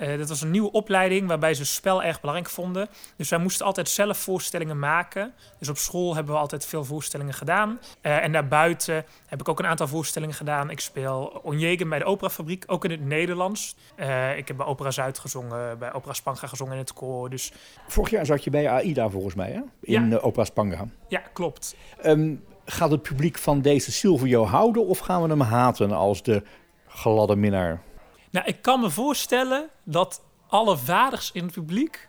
eh, 0.00 0.18
dat 0.18 0.28
was 0.28 0.40
een 0.40 0.50
nieuwe 0.50 0.72
opleiding 0.72 1.28
waarbij 1.28 1.54
ze 1.54 1.64
spel 1.64 2.02
erg 2.02 2.20
belangrijk 2.20 2.50
vonden. 2.50 2.88
Dus 3.16 3.28
wij 3.28 3.38
moesten 3.38 3.66
altijd 3.66 3.88
zelf 3.88 4.18
voorstellingen 4.18 4.78
maken. 4.78 5.32
Dus 5.58 5.68
op 5.68 5.76
school 5.76 6.14
hebben 6.14 6.34
we 6.34 6.40
altijd 6.40 6.66
veel 6.66 6.84
voorstellingen 6.84 7.34
gedaan. 7.34 7.80
Eh, 8.00 8.24
en 8.24 8.32
daarbuiten 8.32 9.04
heb 9.26 9.40
ik 9.40 9.48
ook 9.48 9.58
een 9.58 9.66
aantal 9.66 9.88
voorstellingen 9.88 10.34
gedaan. 10.34 10.70
Ik 10.70 10.80
speel 10.80 11.40
Onjegen 11.42 11.88
bij 11.88 11.98
de 11.98 12.04
Operafabriek, 12.04 12.64
ook 12.66 12.84
in 12.84 12.90
het 12.90 13.04
Nederlands. 13.04 13.76
Eh, 13.96 14.36
ik 14.36 14.48
heb 14.48 14.56
bij 14.56 14.66
Opera 14.66 14.90
Zuid 14.90 15.18
gezongen, 15.18 15.78
bij 15.78 15.92
Opera 15.92 16.12
Spanga 16.12 16.46
gezongen 16.46 16.72
in 16.72 16.78
het 16.78 16.92
koor. 16.92 17.30
Dus 17.30 17.52
Vorig 17.88 18.10
jaar 18.10 18.26
zat 18.26 18.44
je 18.44 18.50
bij 18.50 18.70
AIDA 18.70 19.08
volgens 19.08 19.34
mij, 19.34 19.50
hè? 19.50 19.60
In 19.80 20.08
Ja. 20.10 20.16
Opera 20.16 20.44
Spanga. 20.44 20.84
ja, 21.08 21.22
klopt. 21.32 21.76
Ehm, 22.02 22.34
gaat 22.64 22.90
het 22.90 23.02
publiek 23.02 23.38
van 23.38 23.60
deze 23.62 23.92
Silvio 23.92 24.44
houden 24.44 24.86
of 24.86 24.98
gaan 24.98 25.22
we 25.22 25.28
hem 25.28 25.40
haten 25.40 25.92
als 25.92 26.22
de 26.22 26.42
gladde 26.88 27.36
minnaar? 27.36 27.82
Nou, 28.30 28.46
ik 28.46 28.62
kan 28.62 28.80
me 28.80 28.90
voorstellen 28.90 29.68
dat 29.84 30.22
alle 30.48 30.76
vaders 30.76 31.30
in 31.32 31.44
het 31.44 31.52
publiek 31.52 32.08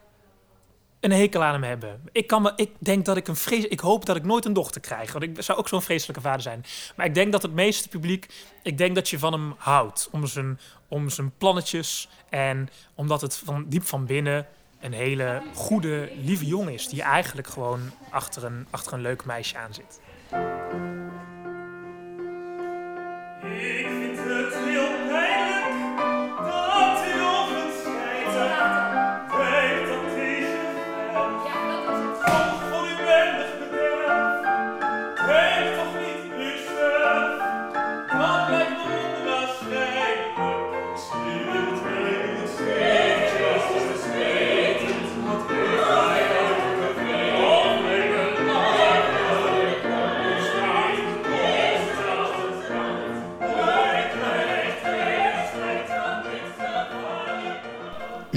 een 0.99 1.11
hekel 1.11 1.43
aan 1.43 1.53
hem 1.53 1.63
hebben. 1.63 2.01
Ik, 2.11 2.27
kan 2.27 2.41
me, 2.41 2.53
ik 2.55 2.71
denk 2.79 3.05
dat 3.05 3.17
ik 3.17 3.27
een 3.27 3.35
vrees, 3.35 3.65
ik 3.65 3.79
hoop 3.79 4.05
dat 4.05 4.15
ik 4.15 4.23
nooit 4.23 4.45
een 4.45 4.53
dochter 4.53 4.81
krijg, 4.81 5.11
want 5.11 5.23
ik 5.23 5.41
zou 5.41 5.57
ook 5.57 5.67
zo'n 5.67 5.81
vreselijke 5.81 6.21
vader 6.21 6.41
zijn. 6.41 6.65
Maar 6.95 7.05
ik 7.05 7.13
denk 7.13 7.31
dat 7.31 7.41
het 7.41 7.53
meeste 7.53 7.87
publiek, 7.87 8.33
ik 8.63 8.77
denk 8.77 8.95
dat 8.95 9.09
je 9.09 9.19
van 9.19 9.33
hem 9.33 9.53
houdt, 9.57 10.09
om 10.11 10.27
zijn, 10.27 10.59
om 10.87 11.09
zijn 11.09 11.31
plannetjes 11.37 12.09
en 12.29 12.69
omdat 12.95 13.21
het 13.21 13.37
van 13.37 13.65
diep 13.67 13.83
van 13.83 14.05
binnen 14.05 14.47
een 14.79 14.93
hele 14.93 15.41
goede, 15.53 16.11
lieve 16.15 16.45
jongen 16.45 16.73
is 16.73 16.87
die 16.87 17.01
eigenlijk 17.01 17.47
gewoon 17.47 17.91
achter 18.09 18.45
een, 18.45 18.67
achter 18.69 18.93
een 18.93 19.01
leuk 19.01 19.25
meisje 19.25 19.57
aan 19.57 19.73
zit. 19.73 19.99
Ik 23.43 24.10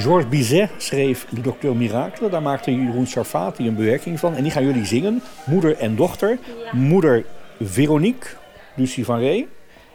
Georges 0.04 0.28
Bizet 0.28 0.70
schreef 0.76 1.26
De 1.30 1.40
Docteur 1.40 1.76
Miracle. 1.76 2.28
Daar 2.28 2.42
maakte 2.42 2.74
Jeroen 2.74 3.06
Sarfati 3.06 3.66
een 3.66 3.74
bewerking 3.74 4.20
van. 4.20 4.34
En 4.34 4.42
die 4.42 4.52
gaan 4.52 4.64
jullie 4.64 4.84
zingen. 4.84 5.22
Moeder 5.46 5.76
en 5.76 5.96
dochter. 5.96 6.38
Moeder 6.72 7.24
Veronique, 7.60 8.28
Lucie 8.74 9.04
van 9.04 9.18
Ree. 9.18 9.48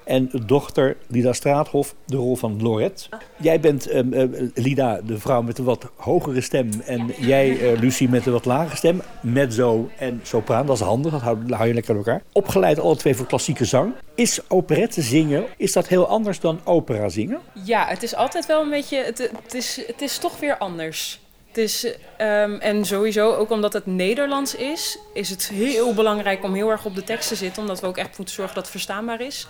En 0.09 0.29
dochter 0.45 0.97
Lida 1.07 1.33
Straathof, 1.33 1.95
de 2.05 2.17
rol 2.17 2.35
van 2.35 2.61
Lorette. 2.61 3.09
Jij 3.37 3.59
bent 3.59 3.87
ehm, 3.87 4.13
eh, 4.13 4.27
Lida, 4.53 5.01
de 5.01 5.19
vrouw 5.19 5.41
met 5.41 5.55
de 5.55 5.63
wat 5.63 5.91
hogere 5.95 6.41
stem. 6.41 6.69
En 6.85 7.13
jij, 7.19 7.59
eh, 7.59 7.79
Lucie, 7.79 8.09
met 8.09 8.23
de 8.23 8.31
wat 8.31 8.45
lagere 8.45 8.75
stem. 8.75 9.01
Mezzo 9.21 9.89
en 9.97 10.19
sopraan, 10.23 10.65
dat 10.65 10.75
is 10.75 10.81
handig. 10.81 11.11
Dat 11.11 11.21
hou, 11.21 11.53
hou 11.53 11.67
je 11.67 11.73
lekker 11.73 11.91
aan 11.91 11.97
elkaar. 11.97 12.21
Opgeleid 12.31 12.79
alle 12.79 12.95
twee 12.95 13.15
voor 13.15 13.25
klassieke 13.25 13.65
zang. 13.65 13.93
Is 14.15 14.39
operette 14.47 15.01
zingen, 15.01 15.45
is 15.57 15.73
dat 15.73 15.87
heel 15.87 16.07
anders 16.07 16.39
dan 16.39 16.59
opera 16.63 17.09
zingen? 17.09 17.39
Ja, 17.63 17.85
het 17.87 18.03
is 18.03 18.15
altijd 18.15 18.45
wel 18.45 18.61
een 18.61 18.69
beetje. 18.69 18.97
Het, 18.97 19.29
het, 19.43 19.53
is, 19.53 19.81
het 19.87 20.01
is 20.01 20.17
toch 20.17 20.39
weer 20.39 20.57
anders. 20.57 21.19
Het 21.47 21.57
is, 21.57 21.93
ehm, 22.17 22.53
en 22.53 22.85
sowieso, 22.85 23.33
ook 23.33 23.51
omdat 23.51 23.73
het 23.73 23.85
Nederlands 23.85 24.55
is, 24.55 24.99
is 25.13 25.29
het 25.29 25.49
heel 25.49 25.93
belangrijk 25.93 26.43
om 26.43 26.53
heel 26.53 26.69
erg 26.69 26.85
op 26.85 26.95
de 26.95 27.03
tekst 27.03 27.27
te 27.27 27.35
zitten. 27.35 27.61
Omdat 27.61 27.79
we 27.79 27.87
ook 27.87 27.97
echt 27.97 28.17
moeten 28.17 28.35
zorgen 28.35 28.55
dat 28.55 28.63
het 28.63 28.71
verstaanbaar 28.71 29.21
is. 29.21 29.47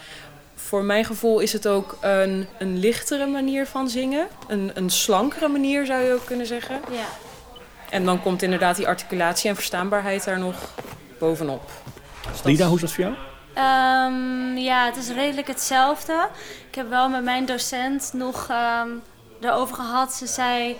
Voor 0.65 0.83
mijn 0.83 1.05
gevoel 1.05 1.39
is 1.39 1.53
het 1.53 1.67
ook 1.67 1.97
een, 2.01 2.47
een 2.59 2.77
lichtere 2.77 3.27
manier 3.27 3.65
van 3.65 3.89
zingen. 3.89 4.27
Een, 4.47 4.71
een 4.73 4.89
slankere 4.89 5.47
manier 5.47 5.85
zou 5.85 6.03
je 6.03 6.13
ook 6.13 6.25
kunnen 6.25 6.45
zeggen. 6.45 6.81
Ja. 6.91 7.05
En 7.89 8.05
dan 8.05 8.21
komt 8.21 8.41
inderdaad 8.41 8.75
die 8.75 8.87
articulatie 8.87 9.49
en 9.49 9.55
verstaanbaarheid 9.55 10.23
daar 10.23 10.39
nog 10.39 10.55
bovenop. 11.19 11.69
Dus 12.31 12.43
Lida, 12.43 12.65
hoe 12.65 12.75
is 12.75 12.81
dat 12.81 12.91
voor 12.91 13.03
jou? 13.03 13.15
Ehm, 13.53 14.57
ja, 14.57 14.85
het 14.85 14.95
is 14.95 15.09
redelijk 15.09 15.47
hetzelfde. 15.47 16.27
Ik 16.67 16.75
heb 16.75 16.89
wel 16.89 17.09
met 17.09 17.23
mijn 17.23 17.45
docent 17.45 18.13
nog 18.13 18.47
ehm 18.49 18.89
erover 19.41 19.75
gehad. 19.75 20.13
Ze 20.13 20.27
zei, 20.27 20.77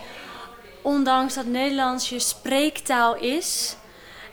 ondanks 0.81 1.33
dat 1.33 1.45
Nederlands 1.45 2.09
je 2.09 2.19
spreektaal 2.19 3.15
is... 3.15 3.75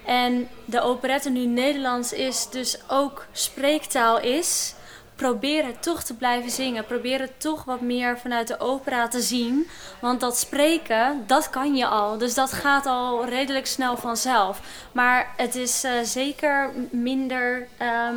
en 0.07 0.49
de 0.65 0.81
operette 0.81 1.31
nu 1.31 1.47
Nederlands 1.47 2.13
is, 2.13 2.49
dus 2.51 2.79
ook 2.89 3.27
spreektaal 3.33 4.21
is... 4.21 4.75
probeer 5.17 5.67
het 5.67 5.83
toch 5.83 6.03
te 6.03 6.15
blijven 6.15 6.51
zingen. 6.51 6.85
Probeer 6.85 7.21
het 7.21 7.41
toch 7.41 7.65
wat 7.65 7.81
meer 7.81 8.19
vanuit 8.19 8.49
de 8.49 8.61
opera 8.61 9.09
te 9.09 9.21
zien. 9.21 9.69
Want 10.01 10.21
dat 10.21 10.39
spreken, 10.39 11.25
dat 11.27 11.51
kan 11.51 11.75
je 11.75 11.87
al. 11.87 12.19
Dus 12.19 12.35
dat 12.35 12.53
gaat 12.53 12.87
al 12.87 13.25
redelijk 13.25 13.67
snel 13.67 13.97
vanzelf. 13.97 14.61
Maar 14.93 15.33
het 15.37 15.55
is 15.55 15.85
eh, 15.85 15.93
zeker 16.03 16.71
minder 16.91 17.69
ehm, 17.77 18.17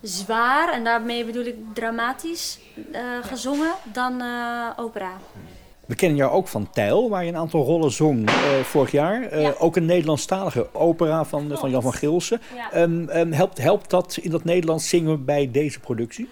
zwaar, 0.00 0.72
en 0.72 0.84
daarmee 0.84 1.24
bedoel 1.24 1.44
ik 1.44 1.56
dramatisch, 1.74 2.58
eh, 2.92 3.02
gezongen 3.22 3.72
dan 3.82 4.20
eh, 4.20 4.68
opera. 4.76 5.12
We 5.92 5.98
kennen 5.98 6.18
jou 6.18 6.32
ook 6.32 6.48
van 6.48 6.70
Tijl, 6.70 7.08
waar 7.08 7.24
je 7.24 7.28
een 7.30 7.36
aantal 7.36 7.64
rollen 7.64 7.90
zong 7.90 8.28
eh, 8.28 8.34
vorig 8.62 8.90
jaar. 8.90 9.22
Eh, 9.22 9.42
Ja. 9.42 9.54
Ook 9.58 9.76
een 9.76 9.84
Nederlandstalige 9.84 10.74
opera 10.74 11.24
van, 11.24 11.50
van 11.58 11.70
Jan 11.70 11.82
van 11.82 11.92
Gilsen. 11.92 12.40
Ja. 12.54 12.72
Ehm, 12.72 13.08
ehm, 13.08 13.32
helpt, 13.32 13.58
helpt 13.58 13.90
dat 13.90 14.18
in 14.20 14.30
dat 14.30 14.44
Nederlands 14.44 14.88
zingen 14.88 15.24
bij 15.24 15.50
deze 15.50 15.80
productie? 15.80 16.28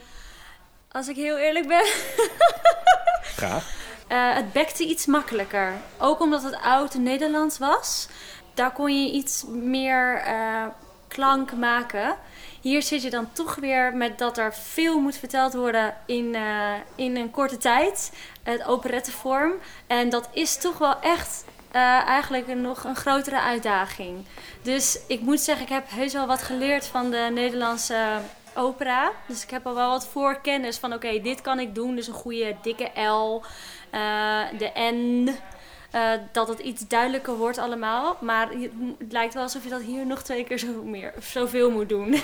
Als 0.92 1.08
ik 1.08 1.16
heel 1.16 1.36
eerlijk 1.38 1.68
ben, 1.68 1.84
Graag. 3.36 3.70
Eh, 4.08 4.34
het 4.34 4.52
bekte 4.52 4.84
iets 4.84 5.06
makkelijker. 5.06 5.72
Ook 5.98 6.20
omdat 6.20 6.42
het 6.42 6.56
oud 6.62 6.94
Nederlands 6.94 7.58
was. 7.58 8.08
Daar 8.54 8.72
kon 8.72 9.04
je 9.04 9.12
iets 9.12 9.44
meer 9.48 10.22
eh, 10.24 10.64
klank 11.08 11.56
maken. 11.56 12.16
Hier 12.60 12.82
zit 12.82 13.02
je 13.02 13.10
dan 13.10 13.32
toch 13.32 13.54
weer 13.54 13.96
met 13.96 14.18
dat 14.18 14.38
er 14.38 14.54
veel 14.54 15.00
moet 15.00 15.16
verteld 15.16 15.54
worden 15.54 15.94
in, 16.06 16.34
eh, 16.34 16.72
in 16.94 17.16
een 17.16 17.30
korte 17.30 17.56
tijd. 17.56 18.12
Het 18.42 18.64
operettevorm. 18.64 19.52
En 19.86 20.08
dat 20.08 20.28
is 20.32 20.56
toch 20.56 20.78
wel 20.78 21.00
echt 21.00 21.44
eh, 21.70 21.80
eigenlijk 22.06 22.46
nog 22.46 22.84
een 22.84 22.96
grotere 22.96 23.40
uitdaging. 23.40 24.24
Dus 24.62 25.00
ik 25.06 25.20
moet 25.20 25.40
zeggen, 25.40 25.64
ik 25.66 25.72
heb 25.72 25.90
heus 25.90 26.12
wel 26.12 26.26
wat 26.26 26.42
geleerd 26.42 26.86
van 26.86 27.10
de 27.10 27.30
Nederlandse 27.32 28.20
opera. 28.54 29.12
Dus 29.26 29.42
ik 29.42 29.50
heb 29.50 29.66
al 29.66 29.74
wel 29.74 29.90
wat 29.90 30.06
voorkennis 30.06 30.78
van 30.78 30.92
oké, 30.92 31.20
dit 31.20 31.40
kan 31.40 31.58
ik 31.58 31.74
doen. 31.74 31.94
Dus 31.94 32.06
een 32.06 32.14
goede 32.14 32.56
dikke 32.62 33.00
L, 33.00 33.42
eh, 33.90 34.40
de 34.58 34.70
N. 34.92 35.30
eh, 35.90 36.10
dat 36.32 36.48
het 36.48 36.58
iets 36.58 36.88
duidelijker 36.88 37.36
wordt 37.36 37.58
allemaal. 37.58 38.16
Maar 38.20 38.48
het 38.98 39.12
lijkt 39.12 39.34
wel 39.34 39.42
alsof 39.42 39.64
je 39.64 39.70
dat 39.70 39.82
hier 39.82 40.06
nog 40.06 40.22
twee 40.22 40.44
keer 40.44 40.58
zo 40.58 40.82
meer, 40.84 41.12
zoveel 41.20 41.70
moet 41.70 41.88
doen. 41.88 42.14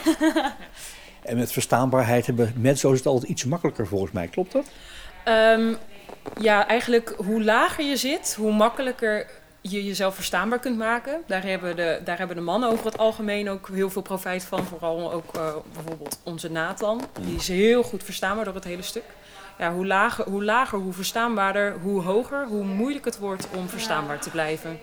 En 1.26 1.36
met 1.36 1.52
verstaanbaarheid 1.52 2.26
hebben 2.26 2.52
mezzo 2.56 2.92
is 2.92 2.98
het 2.98 3.06
altijd 3.06 3.30
iets 3.30 3.44
makkelijker 3.44 3.86
volgens 3.86 4.12
mij. 4.12 4.28
Klopt 4.28 4.52
dat? 4.52 4.66
Ehm, 5.24 5.74
ja, 6.40 6.66
eigenlijk 6.66 7.14
hoe 7.16 7.44
lager 7.44 7.84
je 7.84 7.96
zit, 7.96 8.34
hoe 8.38 8.52
makkelijker 8.52 9.26
je 9.60 9.84
jezelf 9.84 10.14
verstaanbaar 10.14 10.58
kunt 10.58 10.78
maken. 10.78 11.22
Daar 11.26 11.42
hebben 11.42 11.76
de, 11.76 12.00
daar 12.04 12.18
hebben 12.18 12.36
de 12.36 12.42
mannen 12.42 12.70
over 12.70 12.84
het 12.84 12.98
algemeen 12.98 13.50
ook 13.50 13.68
heel 13.72 13.90
veel 13.90 14.02
profijt 14.02 14.44
van. 14.44 14.64
Vooral 14.64 15.12
ook 15.12 15.34
eh, 15.34 15.54
bijvoorbeeld 15.72 16.20
onze 16.22 16.50
Nathan. 16.50 17.00
Die 17.20 17.36
is 17.36 17.48
heel 17.48 17.82
goed 17.82 18.02
verstaanbaar 18.02 18.44
door 18.44 18.54
het 18.54 18.64
hele 18.64 18.82
stuk. 18.82 19.04
Ja, 19.58 19.72
hoe 19.72 19.86
lager, 19.86 20.24
hoe 20.28 20.44
lager, 20.44 20.78
hoe 20.78 20.92
verstaanbaarder, 20.92 21.76
hoe 21.82 22.02
hoger, 22.02 22.46
hoe 22.46 22.64
moeilijk 22.64 23.04
het 23.04 23.18
wordt 23.18 23.48
om 23.56 23.68
verstaanbaar 23.68 24.20
te 24.20 24.30
blijven. 24.30 24.78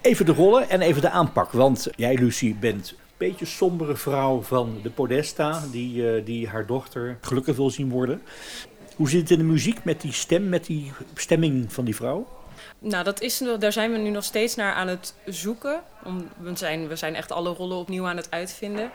Even 0.00 0.26
de 0.26 0.32
rollen 0.32 0.68
en 0.68 0.80
even 0.80 1.02
de 1.02 1.10
aanpak. 1.10 1.50
Want 1.52 1.88
jij, 1.96 2.14
Lucie, 2.14 2.54
bent 2.54 2.90
een 2.90 2.96
beetje 3.16 3.44
sombere 3.44 3.96
vrouw 3.96 4.42
van 4.42 4.78
de 4.82 4.90
Podesta. 4.90 5.62
Die, 5.70 6.10
eh, 6.10 6.24
die 6.24 6.48
haar 6.48 6.66
dochter 6.66 7.18
gelukkig 7.20 7.56
wil 7.56 7.70
zien 7.70 7.90
worden. 7.90 8.22
Hoe 8.96 9.08
zit 9.08 9.20
het 9.20 9.30
in 9.30 9.38
de 9.38 9.44
muziek 9.44 9.84
met 9.84 10.00
die 10.00 10.12
stem, 10.12 10.48
met 10.48 10.66
die 10.66 10.92
stemming 11.14 11.72
van 11.72 11.84
die 11.84 11.96
vrouw? 11.96 12.26
Nou, 12.78 13.04
dat 13.04 13.20
is, 13.20 13.42
daar 13.58 13.72
zijn 13.72 13.92
we 13.92 13.98
nu 13.98 14.10
nog 14.10 14.24
steeds 14.24 14.54
naar 14.54 14.72
aan 14.72 14.88
het 14.88 15.14
zoeken. 15.24 15.82
Om, 16.04 16.28
we, 16.38 16.56
zijn, 16.56 16.88
we 16.88 16.96
zijn 16.96 17.14
echt 17.14 17.32
alle 17.32 17.50
rollen 17.50 17.76
opnieuw 17.76 18.06
aan 18.06 18.16
het 18.16 18.30
uitvinden. 18.30 18.90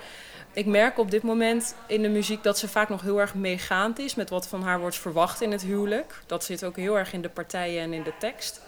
Ik 0.53 0.65
merk 0.65 0.97
op 0.97 1.11
dit 1.11 1.23
moment 1.23 1.75
in 1.88 2.01
de 2.01 2.09
muziek 2.09 2.43
dat 2.43 2.57
ze 2.57 2.67
vaak 2.67 2.89
nog 2.89 3.01
heel 3.01 3.19
erg 3.19 3.35
meegaand 3.35 4.00
is 4.00 4.15
met 4.15 4.29
wat 4.29 4.47
van 4.47 4.63
haar 4.63 4.79
wordt 4.79 4.97
verwacht 4.97 5.41
in 5.41 5.51
het 5.51 5.61
huwelijk. 5.61 6.21
Dat 6.25 6.43
zit 6.43 6.63
ook 6.63 6.75
heel 6.75 6.97
erg 6.97 7.13
in 7.13 7.21
de 7.21 7.29
partijen 7.29 7.83
en 7.83 7.93
in 7.93 8.03
de 8.03 8.13
tekst. 8.19 8.61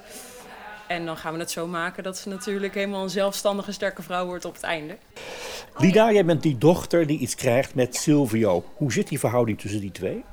En 0.88 1.06
dan 1.06 1.18
gaan 1.18 1.34
we 1.34 1.40
het 1.40 1.52
zo 1.52 1.68
maken 1.68 2.04
dat 2.04 2.18
ze 2.18 2.30
natuurlijk 2.30 2.74
helemaal 2.74 3.04
een 3.04 3.10
zelfstandige, 3.10 3.72
sterke 3.72 4.02
vrouw 4.02 4.26
wordt 4.26 4.46
op 4.46 4.54
het 4.54 4.64
einde. 4.64 4.98
Lida, 5.78 6.12
jij 6.12 6.26
bent 6.26 6.42
die 6.42 6.58
dochter 6.58 7.08
die 7.08 7.20
iets 7.20 7.36
krijgt 7.36 7.76
met 7.76 7.96
Silvio. 7.96 8.64
Hoe 8.76 8.92
zit 8.92 9.08
die 9.08 9.20
verhouding 9.20 9.60
tussen 9.60 9.82
die 9.82 9.92
twee? 9.92 10.24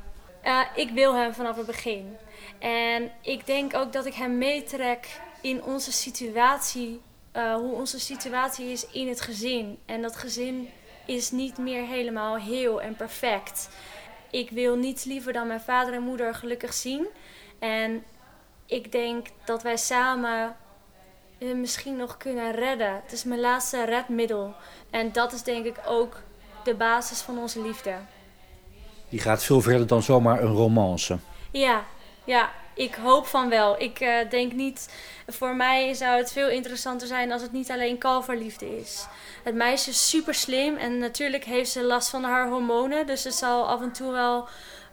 Uh, 0.44 0.60
ik 0.74 0.90
wil 0.90 1.14
hem 1.14 1.34
vanaf 1.34 1.56
het 1.56 1.66
begin. 1.66 2.16
En 2.60 3.10
ik 3.22 3.46
denk 3.46 3.74
ook 3.74 3.92
dat 3.92 4.06
ik 4.06 4.14
hem 4.14 4.38
meetrek 4.38 5.20
in 5.40 5.62
onze 5.64 5.92
situatie. 5.92 7.00
Uh, 7.36 7.54
hoe 7.54 7.74
onze 7.74 8.00
situatie 8.00 8.66
is 8.66 8.86
in 8.86 9.08
het 9.08 9.20
gezin. 9.20 9.78
En 9.86 10.02
dat 10.02 10.16
gezin 10.16 10.68
is 11.06 11.30
niet 11.30 11.58
meer 11.58 11.86
helemaal 11.86 12.36
heel 12.36 12.82
en 12.82 12.96
perfect. 12.96 13.68
Ik 14.30 14.50
wil 14.50 14.76
niets 14.76 15.04
liever 15.04 15.32
dan 15.32 15.46
mijn 15.46 15.60
vader 15.60 15.94
en 15.94 16.02
moeder 16.02 16.34
gelukkig 16.34 16.72
zien. 16.72 17.06
En 17.58 18.04
ik 18.66 18.92
denk 18.92 19.26
dat 19.44 19.62
wij 19.62 19.76
samen 19.76 20.56
misschien 21.54 21.96
nog 21.96 22.16
kunnen 22.16 22.52
redden. 22.52 22.94
Het 23.02 23.12
is 23.12 23.24
mijn 23.24 23.40
laatste 23.40 23.84
redmiddel. 23.84 24.54
En 24.90 25.12
dat 25.12 25.32
is 25.32 25.42
denk 25.42 25.64
ik 25.64 25.80
ook 25.86 26.22
de 26.64 26.74
basis 26.74 27.20
van 27.20 27.38
onze 27.38 27.62
liefde. 27.62 27.94
Die 29.08 29.20
gaat 29.20 29.44
veel 29.44 29.60
verder 29.60 29.86
dan 29.86 30.02
zomaar 30.02 30.42
een 30.42 30.52
romance. 30.52 31.18
Ja, 31.50 31.84
ja. 32.24 32.50
Ik 32.74 32.94
hoop 32.94 33.26
van 33.26 33.48
wel. 33.48 33.80
Ik 33.80 34.00
uh, 34.00 34.30
denk 34.30 34.52
niet. 34.52 34.94
Voor 35.26 35.56
mij 35.56 35.94
zou 35.94 36.16
het 36.16 36.32
veel 36.32 36.48
interessanter 36.48 37.06
zijn 37.06 37.32
als 37.32 37.42
het 37.42 37.52
niet 37.52 37.70
alleen 37.70 37.98
kalverliefde 37.98 38.78
is. 38.78 39.06
Het 39.44 39.54
meisje 39.54 39.90
is 39.90 40.08
super 40.08 40.34
slim 40.34 40.76
en 40.76 40.98
natuurlijk 40.98 41.44
heeft 41.44 41.70
ze 41.70 41.82
last 41.82 42.10
van 42.10 42.24
haar 42.24 42.48
hormonen. 42.48 43.06
Dus 43.06 43.22
ze 43.22 43.30
zal 43.30 43.68
af 43.68 43.82
en 43.82 43.92
toe 43.92 44.12
wel 44.12 44.48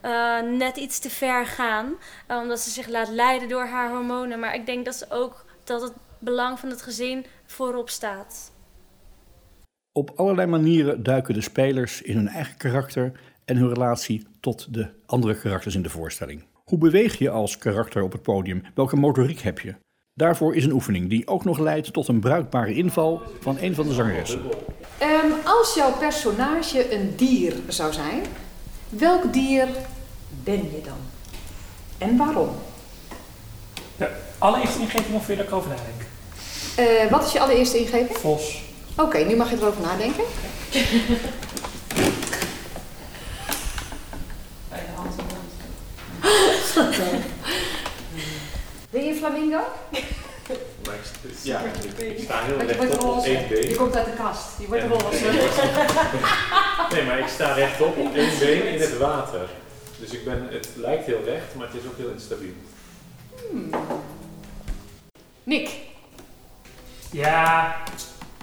uh, 0.06 0.42
net 0.42 0.78
iets 0.78 1.00
te 1.00 1.10
ver 1.10 1.46
gaan. 1.46 1.94
Uh, 2.32 2.38
omdat 2.38 2.60
ze 2.60 2.70
zich 2.70 2.88
laat 2.88 3.10
leiden 3.10 3.50
door 3.50 3.66
haar 3.66 3.90
hormonen. 3.90 4.40
Maar 4.40 4.56
ik 4.56 4.66
denk 4.66 4.86
dat, 4.86 4.96
ze 4.96 5.06
ook, 5.10 5.46
dat 5.64 5.82
het 5.82 5.94
belang 6.20 6.60
van 6.60 6.70
het 6.70 6.82
gezin 6.82 7.26
voorop 7.46 7.90
staat. 7.90 8.52
Op 9.92 10.12
allerlei 10.16 10.48
manieren 10.48 11.04
duiken 11.04 11.34
de 11.34 11.42
spelers 11.42 12.02
in 12.02 12.16
hun 12.16 12.28
eigen 12.28 12.58
karakter 12.58 13.12
en 13.46 13.58
hun 13.58 13.74
relatie 13.74 14.28
tot 14.40 14.74
de 14.74 14.90
andere 15.06 15.40
karakters 15.40 15.76
in 15.76 15.82
de 15.82 15.90
voorstelling. 15.90 16.46
Hoe 16.72 16.78
beweeg 16.78 17.18
je 17.18 17.30
als 17.30 17.58
karakter 17.58 18.04
op 18.04 18.12
het 18.12 18.22
podium? 18.22 18.64
Welke 18.76 18.96
motoriek 18.96 19.42
heb 19.42 19.60
je? 19.60 19.76
Daarvoor 20.14 20.56
is 20.56 20.64
een 20.64 20.72
oefening 20.72 21.10
die 21.10 21.28
ook 21.28 21.46
nog 21.46 21.60
leidt 21.60 21.94
tot 21.94 22.08
een 22.08 22.20
bruikbare 22.20 22.74
inval 22.74 23.22
van 23.40 23.58
een 23.60 23.76
van 23.76 23.88
de 23.88 23.94
zangeressen. 23.94 24.40
Um, 25.02 25.32
als 25.46 25.74
jouw 25.76 25.92
personage 25.92 26.94
een 26.94 27.14
dier 27.16 27.54
zou 27.68 27.94
zijn, 27.94 28.22
welk 28.90 29.34
dier 29.34 29.68
ben 30.44 30.64
je 30.72 30.82
dan? 30.84 30.98
En 31.98 32.18
waarom? 32.18 32.50
De 33.98 34.10
allereerste 34.38 34.80
ingeving 34.80 35.16
of 35.16 35.28
wil 35.28 35.38
ik 35.38 35.48
erover 35.48 35.70
nadenken? 35.70 36.08
Uh, 36.80 37.12
wat 37.12 37.26
is 37.26 37.32
je 37.32 37.40
allereerste 37.40 37.78
ingeving? 37.78 38.18
Vos. 38.18 38.64
Oké, 38.92 39.02
okay, 39.02 39.24
nu 39.24 39.36
mag 39.36 39.50
je 39.50 39.58
erover 39.58 39.82
nadenken. 39.82 40.24
Flamingo? 49.48 49.66
Ja, 51.42 51.62
ik 51.98 52.20
sta 52.20 52.44
heel 52.44 52.58
rechtop 52.58 53.04
op 53.04 53.24
één 53.24 53.48
been. 53.48 53.70
Je 53.70 53.76
komt 53.76 53.96
uit 53.96 54.06
de 54.06 54.12
kast, 54.12 54.60
je 54.60 54.68
wordt 54.68 54.84
roze. 54.84 55.24
nee, 56.94 57.04
maar 57.04 57.20
ik 57.20 57.28
sta 57.28 57.54
rechtop 57.54 57.98
op 57.98 58.16
één 58.16 58.40
been 58.40 58.68
in 58.74 58.82
het 58.82 58.98
water. 58.98 59.50
Dus 60.00 60.12
ik 60.12 60.26
ben, 60.26 60.48
het 60.52 60.70
lijkt 60.76 61.06
heel 61.06 61.24
recht, 61.24 61.56
maar 61.56 61.68
het 61.68 61.76
is 61.76 61.88
ook 61.88 61.98
heel 61.98 62.10
instabiel. 62.10 62.54
Hmm. 63.50 63.70
Nick. 65.44 65.70
Ja, 67.12 67.76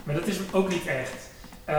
maar 0.05 0.15
dat 0.15 0.27
is 0.27 0.37
ook 0.53 0.69
niet 0.69 0.87
echt. 0.87 1.31
Uh, 1.69 1.75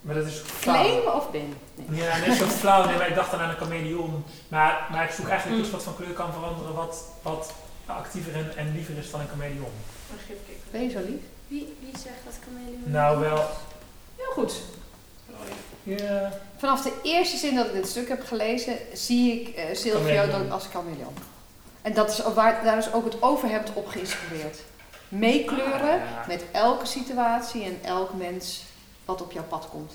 maar 0.00 0.14
dat 0.14 0.26
is 0.26 0.42
flauw. 0.44 0.82
Claim 0.82 1.06
of 1.06 1.30
ben? 1.30 1.54
Nee. 1.74 2.02
Ja, 2.02 2.16
net 2.26 2.36
zo 2.36 2.46
flauw. 2.46 2.86
Nee, 2.86 2.96
maar 2.96 3.08
ik 3.08 3.14
dacht 3.14 3.30
dan 3.30 3.40
aan 3.40 3.48
een 3.48 3.56
chameleon. 3.56 4.24
Maar, 4.48 4.86
maar 4.90 5.04
ik 5.04 5.10
zoek 5.10 5.28
eigenlijk 5.28 5.58
mm. 5.58 5.64
iets 5.64 5.72
wat 5.72 5.82
van 5.82 5.96
kleur 5.96 6.12
kan 6.12 6.32
veranderen, 6.32 6.74
wat, 6.74 7.04
wat 7.22 7.52
actiever 7.92 8.34
en, 8.34 8.56
en 8.56 8.72
liever 8.74 8.98
is 8.98 9.10
dan 9.10 9.20
een 9.20 9.28
chameleon. 9.28 9.72
Ben 10.70 10.82
je 10.82 10.90
zo 10.90 10.98
lief? 10.98 11.22
Wie, 11.46 11.76
wie 11.80 11.98
zegt 11.98 12.16
dat 12.24 12.38
chameleon? 12.44 12.82
Nou, 12.84 13.20
wel. 13.20 13.48
Heel 14.16 14.32
goed. 14.32 14.52
Ja. 15.82 16.32
Vanaf 16.56 16.82
de 16.82 16.92
eerste 17.02 17.36
zin 17.36 17.54
dat 17.54 17.66
ik 17.66 17.72
dit 17.72 17.88
stuk 17.88 18.08
heb 18.08 18.24
gelezen, 18.24 18.76
zie 18.92 19.40
ik 19.40 19.56
uh, 19.56 19.64
Silvio 19.72 20.48
als 20.50 20.66
chameleon. 20.66 21.14
En 21.82 21.94
dat 21.94 22.10
is 22.10 22.22
waar, 22.34 22.64
daar 22.64 22.78
is 22.78 22.92
ook 22.92 23.04
het 23.04 23.22
overhemd 23.22 23.72
op 23.72 23.86
geïnspireerd. 23.86 24.58
Meekleuren 25.08 26.00
ah, 26.00 26.10
ja. 26.10 26.24
met 26.26 26.44
elke 26.52 26.86
situatie 26.86 27.64
en 27.64 27.78
elk 27.82 28.14
mens 28.14 28.64
wat 29.04 29.22
op 29.22 29.32
jouw 29.32 29.44
pad 29.44 29.68
komt. 29.70 29.92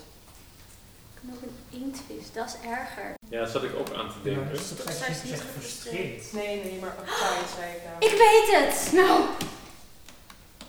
Nog 1.30 1.42
een 1.42 1.82
inktvis, 1.82 2.32
dat 2.32 2.46
is 2.46 2.68
erger. 2.70 3.14
Ja, 3.28 3.40
dat 3.40 3.50
zat 3.50 3.62
ik 3.62 3.74
ook 3.78 3.92
aan 3.92 4.08
te 4.08 4.22
denken. 4.22 4.42
Ja, 4.42 4.50
dat 4.50 4.88
is 4.88 5.40
gefrustreerd. 5.40 6.32
Nee, 6.32 6.64
nee, 6.64 6.78
maar 6.80 6.94
uptight 6.98 7.54
zei 7.56 7.72
ik 7.76 7.82
nou. 7.84 8.12
Ik 8.12 8.18
weet 8.24 8.58
het! 8.58 8.92
Nou, 8.92 9.24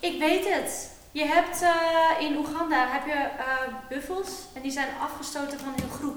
ik 0.00 0.18
weet 0.18 0.54
het. 0.54 0.90
Je 1.12 1.24
hebt 1.24 1.62
uh, 1.62 2.26
in 2.26 2.36
Oeganda 2.36 2.88
heb 2.88 3.06
je 3.06 3.28
uh, 3.38 3.74
buffels 3.88 4.30
en 4.52 4.62
die 4.62 4.70
zijn 4.70 4.88
afgestoten 5.00 5.58
van 5.58 5.74
hun 5.76 5.90
groep. 5.90 6.16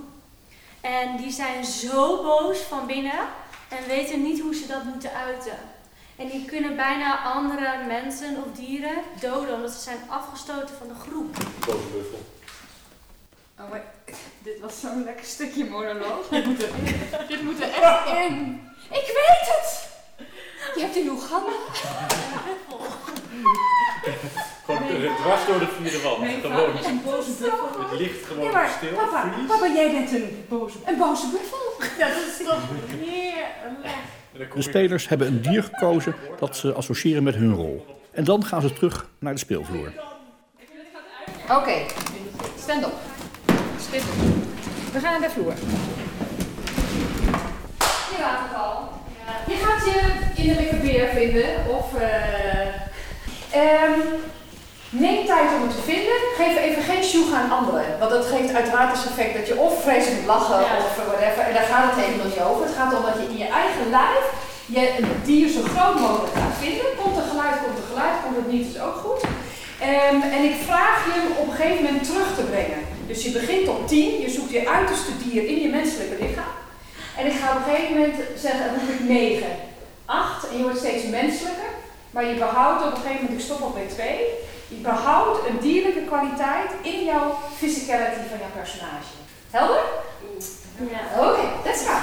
En 0.82 1.18
die 1.18 1.32
zijn 1.32 1.66
zo 1.66 2.24
boos 2.24 2.58
van 2.58 2.88
binnen 2.88 3.20
en 3.70 3.88
weten 3.88 4.22
niet 4.22 4.42
hoe 4.42 4.56
ze 4.56 4.68
dat 4.68 4.84
moeten 4.84 5.14
uiten. 5.14 5.58
En 6.16 6.30
die 6.30 6.46
kunnen 6.46 6.76
bijna 6.76 7.24
andere 7.24 7.86
mensen 7.88 8.44
of 8.44 8.58
dieren 8.58 8.98
doden 9.20 9.56
omdat 9.56 9.72
ze 9.72 9.80
zijn 9.80 10.00
afgestoten 10.08 10.76
van 10.76 10.88
de 10.88 10.94
groep. 10.94 11.34
Boze 11.66 11.88
buffel. 11.94 12.20
Oh, 13.60 13.70
maar 13.70 13.84
dit 14.48 14.60
was 14.60 14.80
zo'n 14.80 15.04
lekker 15.04 15.26
stukje 15.26 15.66
monoloog. 15.66 16.28
Dit 16.30 16.46
moet, 16.46 16.64
er, 16.64 16.70
dit 17.28 17.44
moet 17.44 17.62
er 17.62 17.70
echt 17.70 18.08
in. 18.26 18.62
Ik 18.90 19.06
weet 19.16 19.48
het! 19.56 19.88
Je 20.76 20.82
hebt 20.82 20.96
in 20.96 21.10
Oeganda 21.10 21.52
Gewoon 24.66 24.84
nee. 24.84 25.16
dwars 25.16 25.46
door 25.46 25.60
de 25.60 25.68
vierde 25.68 26.02
wand. 26.02 26.20
Nee, 26.20 26.42
gewoon. 26.42 26.78
is 26.78 26.86
een 26.86 27.02
boze 27.04 27.32
buffel. 27.40 27.90
Het 27.90 28.00
ligt 28.00 28.26
gewoon 28.26 28.52
maar, 28.52 28.70
stil. 28.70 28.94
Papa, 28.94 29.34
papa, 29.48 29.68
jij 29.68 29.92
bent 29.92 30.12
een 30.12 30.46
boze, 30.50 30.78
een 30.86 30.98
boze 30.98 31.28
buffel. 31.28 31.88
Ja, 31.98 32.08
dat 32.08 32.18
is 32.18 32.46
toch 32.46 32.62
heerlijk. 32.88 34.56
De 34.56 34.62
spelers 34.62 35.08
hebben 35.08 35.28
een 35.28 35.42
dier 35.42 35.64
gekozen 35.64 36.16
dat 36.40 36.58
ze 36.58 36.74
associëren 36.74 37.24
met 37.24 37.36
hun 37.36 37.54
rol. 37.54 37.86
En 38.12 38.24
dan 38.24 38.46
gaan 38.46 38.62
ze 38.62 38.74
terug 38.74 39.10
naar 39.20 39.34
de 39.34 39.40
speelvloer. 39.40 39.94
Oké, 41.44 41.54
okay. 41.54 41.86
stand 42.58 42.86
op. 42.86 43.09
We 43.90 45.00
gaan 45.00 45.20
naar 45.20 45.30
de 45.30 45.30
vloer. 45.30 45.54
Je 48.12 48.18
gaat 48.24 48.40
het 48.46 48.58
al. 48.64 48.90
Je 49.48 49.56
gaat 49.64 49.86
je 49.86 49.98
in 50.42 50.48
de 50.48 50.56
Wikipedia 50.56 51.08
vinden 51.08 51.50
of... 51.78 51.86
Uh, 51.94 52.04
um, 53.84 53.96
neem 54.90 55.26
tijd 55.26 55.50
om 55.56 55.62
het 55.68 55.76
te 55.76 55.82
vinden. 55.92 56.18
Geef 56.38 56.58
even 56.58 56.84
geen 56.84 57.04
sjoeg 57.04 57.34
aan 57.34 57.52
anderen. 57.52 58.00
Want 58.00 58.12
dat 58.12 58.26
geeft 58.26 58.54
uiteraard 58.54 58.98
het 58.98 59.06
effect 59.12 59.38
dat 59.38 59.48
je 59.48 59.58
of 59.58 59.84
vreselijk 59.84 60.26
lachen 60.26 60.60
ja. 60.60 60.78
of 60.78 60.96
whatever. 60.96 61.44
En 61.44 61.54
daar 61.54 61.70
gaat 61.72 61.90
het 61.90 62.06
helemaal 62.06 62.26
niet 62.26 62.46
over. 62.50 62.66
Het 62.66 62.76
gaat 62.76 62.94
om 62.98 63.04
dat 63.08 63.18
je 63.20 63.32
in 63.34 63.38
je 63.38 63.52
eigen 63.62 63.90
lijf 63.90 64.26
je 64.66 64.84
een 64.98 65.10
dier 65.24 65.50
zo 65.50 65.62
groot 65.62 66.00
mogelijk 66.00 66.34
gaat 66.34 66.58
vinden. 66.66 66.86
Komt 67.02 67.18
er 67.18 67.30
geluid, 67.32 67.56
komt 67.64 67.78
er 67.78 67.90
geluid, 67.92 68.16
komt 68.24 68.36
het 68.36 68.52
niet, 68.52 68.68
is 68.74 68.82
ook 68.82 68.98
goed. 69.06 69.22
Um, 69.92 70.22
en 70.36 70.42
ik 70.50 70.56
vraag 70.68 70.96
je 71.06 71.12
hem 71.18 71.28
op 71.42 71.48
een 71.48 71.58
gegeven 71.60 71.84
moment 71.84 72.04
terug 72.04 72.30
te 72.36 72.46
brengen. 72.52 72.82
Dus 73.10 73.24
je 73.24 73.32
begint 73.32 73.68
op 73.68 73.88
10, 73.88 74.22
je 74.22 74.30
zoekt 74.30 74.52
je 74.52 74.70
uiterste 74.70 75.12
dier 75.24 75.48
in 75.48 75.60
je 75.62 75.70
menselijke 75.70 76.26
lichaam. 76.26 76.54
En 77.18 77.26
ik 77.26 77.32
ga 77.32 77.52
op 77.52 77.58
een 77.58 77.64
gegeven 77.64 77.96
moment 77.96 78.16
zeggen, 78.38 78.66
dan 78.66 78.96
ik 78.96 79.00
9, 79.00 79.48
8 80.06 80.50
en 80.50 80.58
je 80.58 80.64
wordt 80.64 80.78
steeds 80.78 81.04
menselijker. 81.04 81.70
Maar 82.12 82.26
je 82.26 82.36
behoudt 82.36 82.86
op 82.86 82.92
een 82.92 82.98
gegeven 82.98 83.22
moment, 83.22 83.40
ik 83.40 83.46
stop 83.46 83.62
op 83.62 83.74
bij 83.74 83.88
2, 83.88 84.06
je 84.68 84.76
behoudt 84.76 85.48
een 85.48 85.60
dierlijke 85.60 86.02
kwaliteit 86.02 86.72
in 86.82 87.04
jouw 87.04 87.40
physicality 87.58 88.20
van 88.30 88.40
jouw 88.40 88.62
personage. 88.62 89.14
Helder? 89.50 89.84
Ja. 90.92 91.00
Oké, 91.18 91.30
okay, 91.30 91.50
let's 91.66 91.86
go. 91.86 91.98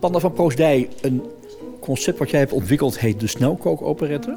Panda 0.00 0.18
van 0.18 0.32
Proosdij, 0.32 0.88
een 1.00 1.22
concept 1.80 2.18
wat 2.18 2.30
jij 2.30 2.40
hebt 2.40 2.52
ontwikkeld 2.52 2.98
heet 2.98 3.20
de 3.20 3.26
snelkookoperette. 3.26 4.34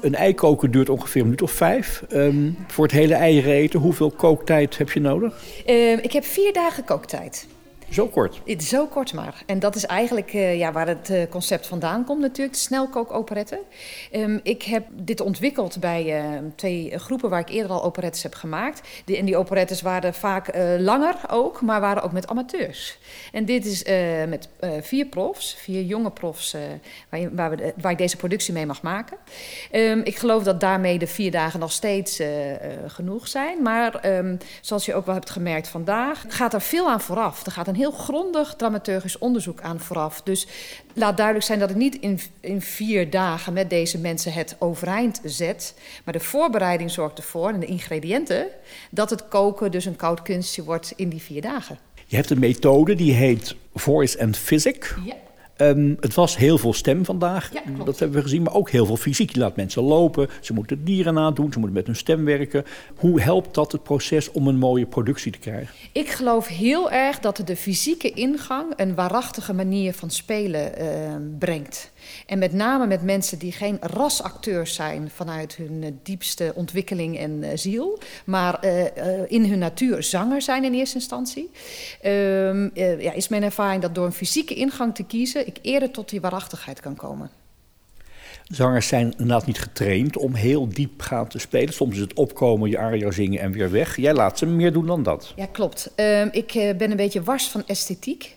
Een 0.00 0.14
ei 0.14 0.34
koken 0.34 0.70
duurt 0.70 0.88
ongeveer 0.88 1.20
een 1.20 1.26
minuut 1.26 1.42
of 1.42 1.50
vijf. 1.50 2.02
Um, 2.12 2.56
voor 2.66 2.84
het 2.84 2.92
hele 2.92 3.14
eieren 3.14 3.52
eten, 3.52 3.80
hoeveel 3.80 4.10
kooktijd 4.10 4.78
heb 4.78 4.90
je 4.90 5.00
nodig? 5.00 5.42
Uh, 5.66 5.92
ik 5.92 6.12
heb 6.12 6.24
vier 6.24 6.52
dagen 6.52 6.84
kooktijd. 6.84 7.46
Zo 7.94 8.06
kort. 8.06 8.40
Zo 8.58 8.86
kort 8.86 9.12
maar. 9.12 9.42
En 9.46 9.58
dat 9.58 9.74
is 9.74 9.86
eigenlijk 9.86 10.32
uh, 10.32 10.58
ja, 10.58 10.72
waar 10.72 10.88
het 10.88 11.10
uh, 11.10 11.22
concept 11.30 11.66
vandaan 11.66 12.04
komt 12.04 12.20
natuurlijk, 12.20 12.52
de 12.52 12.62
snelkookoperetten. 12.62 13.58
Um, 14.12 14.40
ik 14.42 14.62
heb 14.62 14.86
dit 14.92 15.20
ontwikkeld 15.20 15.80
bij 15.80 16.22
uh, 16.22 16.38
twee 16.56 16.98
groepen 16.98 17.30
waar 17.30 17.40
ik 17.40 17.48
eerder 17.48 17.72
al 17.72 17.84
operettes 17.84 18.22
heb 18.22 18.34
gemaakt. 18.34 18.88
Die, 19.04 19.16
en 19.16 19.24
die 19.24 19.36
operettes 19.36 19.82
waren 19.82 20.14
vaak 20.14 20.56
langer 20.78 21.14
ook, 21.30 21.60
maar 21.60 21.80
waren 21.80 22.02
ook 22.02 22.12
met 22.12 22.28
amateurs. 22.28 22.98
En 23.32 23.44
dit 23.44 23.66
is 23.66 23.82
met 24.28 24.48
vier 24.80 25.06
profs, 25.06 25.54
vier 25.54 25.82
jonge 25.82 26.10
profs, 26.10 26.56
waar, 27.08 27.34
waar, 27.34 27.50
we, 27.50 27.72
waar, 27.80 27.92
ik 27.92 27.98
deze 27.98 28.16
productie 28.16 28.52
mee 28.52 28.66
mag 28.66 28.82
maken. 28.82 29.16
Um, 29.72 30.00
ik 30.04 30.16
geloof 30.16 30.42
dat 30.42 30.60
daarmee 30.60 30.98
de 30.98 31.06
vier 31.06 31.30
dagen 31.30 31.60
nog 31.60 31.72
steeds 31.72 32.22
genoeg 32.86 33.28
zijn. 33.28 33.62
Maar 33.62 34.00
zoals 34.60 34.84
je 34.84 34.94
ook 34.94 35.06
wel 35.06 35.14
hebt 35.14 35.30
gemerkt 35.30 35.68
vandaag, 35.68 36.24
gaat 36.28 36.54
er 36.54 36.60
veel 36.60 36.88
aan 36.88 37.00
vooraf. 37.00 37.46
Er 37.46 37.52
gaat 37.52 37.68
een 37.68 37.74
heel 37.74 37.83
grondig 37.92 38.54
dramaturgisch 38.56 39.18
onderzoek 39.18 39.60
aan 39.60 39.80
vooraf. 39.80 40.22
Dus 40.22 40.46
laat 40.92 41.16
duidelijk 41.16 41.46
zijn 41.46 41.58
dat 41.58 41.70
ik 41.70 41.76
niet 41.76 41.94
in, 41.94 42.20
in 42.40 42.60
vier 42.60 43.10
dagen 43.10 43.52
met 43.52 43.70
deze 43.70 43.98
mensen 43.98 44.32
het 44.32 44.56
overeind 44.58 45.20
zet. 45.24 45.74
Maar 46.04 46.14
de 46.14 46.20
voorbereiding 46.20 46.90
zorgt 46.90 47.18
ervoor 47.18 47.48
en 47.48 47.60
de 47.60 47.66
ingrediënten 47.66 48.46
dat 48.90 49.10
het 49.10 49.28
koken 49.28 49.70
dus 49.70 49.84
een 49.84 49.96
koud 49.96 50.22
kunstje 50.22 50.64
wordt 50.64 50.92
in 50.96 51.08
die 51.08 51.22
vier 51.22 51.42
dagen. 51.42 51.78
Je 52.06 52.16
hebt 52.16 52.30
een 52.30 52.38
methode 52.38 52.94
die 52.94 53.12
heet 53.12 53.56
Voice 53.74 54.20
and 54.20 54.36
Physics. 54.36 54.94
Ja. 55.04 55.14
Um, 55.56 55.96
het 56.00 56.14
was 56.14 56.36
heel 56.36 56.58
veel 56.58 56.72
stem 56.72 57.04
vandaag, 57.04 57.52
ja, 57.52 57.84
dat 57.84 57.98
hebben 57.98 58.16
we 58.16 58.22
gezien, 58.22 58.42
maar 58.42 58.54
ook 58.54 58.70
heel 58.70 58.86
veel 58.86 58.96
fysiek. 58.96 59.30
Je 59.30 59.38
laat 59.38 59.56
mensen 59.56 59.82
lopen, 59.82 60.28
ze 60.40 60.52
moeten 60.52 60.84
dieren 60.84 61.14
nadoen, 61.14 61.52
ze 61.52 61.58
moeten 61.58 61.76
met 61.76 61.86
hun 61.86 61.96
stem 61.96 62.24
werken. 62.24 62.64
Hoe 62.96 63.20
helpt 63.20 63.54
dat 63.54 63.72
het 63.72 63.82
proces 63.82 64.30
om 64.30 64.48
een 64.48 64.58
mooie 64.58 64.86
productie 64.86 65.32
te 65.32 65.38
krijgen? 65.38 65.74
Ik 65.92 66.08
geloof 66.08 66.46
heel 66.46 66.90
erg 66.90 67.18
dat 67.18 67.42
de 67.44 67.56
fysieke 67.56 68.10
ingang 68.10 68.72
een 68.76 68.94
waarachtige 68.94 69.52
manier 69.52 69.94
van 69.94 70.10
spelen 70.10 70.72
uh, 70.78 70.86
brengt. 71.38 71.92
En 72.26 72.38
met 72.38 72.52
name 72.52 72.86
met 72.86 73.02
mensen 73.02 73.38
die 73.38 73.52
geen 73.52 73.78
rasacteurs 73.80 74.74
zijn 74.74 75.10
vanuit 75.14 75.56
hun 75.56 75.82
uh, 75.82 75.90
diepste 76.02 76.52
ontwikkeling 76.54 77.18
en 77.18 77.42
uh, 77.42 77.48
ziel, 77.54 77.98
maar 78.24 78.64
uh, 78.64 78.84
in 79.28 79.44
hun 79.44 79.58
natuur 79.58 80.02
zanger 80.02 80.42
zijn 80.42 80.64
in 80.64 80.74
eerste 80.74 80.94
instantie, 80.94 81.50
ehm, 82.00 82.68
ja, 82.74 83.12
is 83.12 83.28
mijn 83.28 83.42
ervaring 83.42 83.82
dat 83.82 83.94
door 83.94 84.06
een 84.06 84.12
fysieke 84.12 84.54
ingang 84.54 84.94
te 84.94 85.04
kiezen 85.04 85.43
ik 85.46 85.58
eerder 85.62 85.90
tot 85.90 86.08
die 86.08 86.20
waarachtigheid 86.20 86.80
kan 86.80 86.96
komen. 86.96 87.30
Zangers 88.44 88.88
zijn 88.88 89.10
inderdaad 89.10 89.46
niet 89.46 89.60
getraind 89.60 90.16
om 90.16 90.34
heel 90.34 90.68
diepgaand 90.68 91.30
te 91.30 91.38
spelen. 91.38 91.74
Soms 91.74 91.94
is 91.94 92.00
het 92.00 92.14
opkomen, 92.14 92.70
je 92.70 92.78
aria 92.78 93.10
zingen 93.10 93.40
en 93.40 93.52
weer 93.52 93.70
weg. 93.70 93.96
Jij 93.96 94.14
laat 94.14 94.38
ze 94.38 94.46
meer 94.46 94.72
doen 94.72 94.86
dan 94.86 95.02
dat. 95.02 95.32
Ja, 95.36 95.46
klopt. 95.46 95.90
Uh, 95.96 96.34
ik 96.34 96.52
ben 96.52 96.90
een 96.90 96.96
beetje 96.96 97.22
wars 97.22 97.48
van 97.48 97.66
esthetiek. 97.66 98.36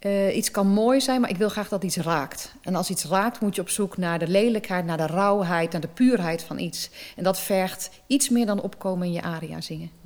Uh, 0.00 0.36
iets 0.36 0.50
kan 0.50 0.66
mooi 0.66 1.00
zijn, 1.00 1.20
maar 1.20 1.30
ik 1.30 1.36
wil 1.36 1.48
graag 1.48 1.68
dat 1.68 1.84
iets 1.84 1.96
raakt. 1.96 2.54
En 2.62 2.74
als 2.74 2.90
iets 2.90 3.04
raakt, 3.04 3.40
moet 3.40 3.54
je 3.54 3.60
op 3.60 3.68
zoek 3.68 3.96
naar 3.96 4.18
de 4.18 4.28
lelijkheid, 4.28 4.84
naar 4.84 4.96
de 4.96 5.06
rauwheid, 5.06 5.72
naar 5.72 5.80
de 5.80 5.88
puurheid 5.88 6.42
van 6.42 6.58
iets. 6.58 6.90
En 7.16 7.24
dat 7.24 7.40
vergt 7.40 7.90
iets 8.06 8.28
meer 8.28 8.46
dan 8.46 8.60
opkomen 8.60 9.06
in 9.06 9.12
je 9.12 9.22
aria 9.22 9.60
zingen. 9.60 9.99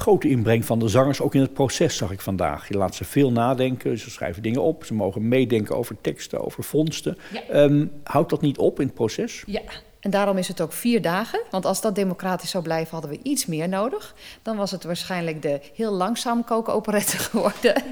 Grote 0.00 0.28
inbreng 0.28 0.64
van 0.64 0.78
de 0.78 0.88
zangers, 0.88 1.20
ook 1.20 1.34
in 1.34 1.40
het 1.40 1.52
proces 1.52 1.96
zag 1.96 2.10
ik 2.10 2.20
vandaag. 2.20 2.68
Je 2.68 2.76
laat 2.76 2.94
ze 2.94 3.04
veel 3.04 3.32
nadenken, 3.32 3.98
ze 3.98 4.10
schrijven 4.10 4.42
dingen 4.42 4.62
op, 4.62 4.84
ze 4.84 4.94
mogen 4.94 5.28
meedenken 5.28 5.76
over 5.76 5.96
teksten, 6.00 6.44
over 6.44 6.64
vondsten. 6.64 7.18
Ja. 7.32 7.62
Um, 7.62 7.92
houdt 8.04 8.30
dat 8.30 8.40
niet 8.40 8.58
op 8.58 8.80
in 8.80 8.86
het 8.86 8.94
proces? 8.94 9.42
Ja, 9.46 9.60
en 10.00 10.10
daarom 10.10 10.38
is 10.38 10.48
het 10.48 10.60
ook 10.60 10.72
vier 10.72 11.02
dagen. 11.02 11.40
Want 11.50 11.64
als 11.64 11.80
dat 11.80 11.94
democratisch 11.94 12.50
zou 12.50 12.64
blijven, 12.64 12.92
hadden 12.92 13.10
we 13.10 13.20
iets 13.22 13.46
meer 13.46 13.68
nodig. 13.68 14.14
Dan 14.42 14.56
was 14.56 14.70
het 14.70 14.84
waarschijnlijk 14.84 15.42
de 15.42 15.60
heel 15.74 15.92
langzaam 15.92 16.44
kokenoperette 16.44 17.18
geworden. 17.28 17.82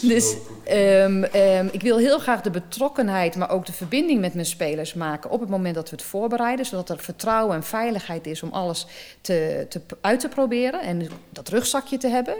dus 0.00 0.36
um, 0.70 1.24
um, 1.24 1.68
ik 1.72 1.82
wil 1.82 1.98
heel 1.98 2.18
graag 2.18 2.40
de 2.40 2.50
betrokkenheid, 2.50 3.36
maar 3.36 3.50
ook 3.50 3.66
de 3.66 3.72
verbinding 3.72 4.20
met 4.20 4.34
mijn 4.34 4.46
spelers 4.46 4.94
maken 4.94 5.30
op 5.30 5.40
het 5.40 5.48
moment 5.48 5.74
dat 5.74 5.90
we 5.90 5.96
het 5.96 6.04
voorbereiden. 6.04 6.66
Zodat 6.66 6.88
er 6.88 6.98
vertrouwen 6.98 7.56
en 7.56 7.64
veiligheid 7.64 8.26
is 8.26 8.42
om 8.42 8.52
alles 8.52 8.86
te, 9.20 9.66
te, 9.68 9.80
uit 10.00 10.20
te 10.20 10.28
proberen 10.28 10.80
en 10.80 11.08
dat 11.30 11.48
rugzakje 11.48 11.98
te 11.98 12.08
hebben. 12.08 12.34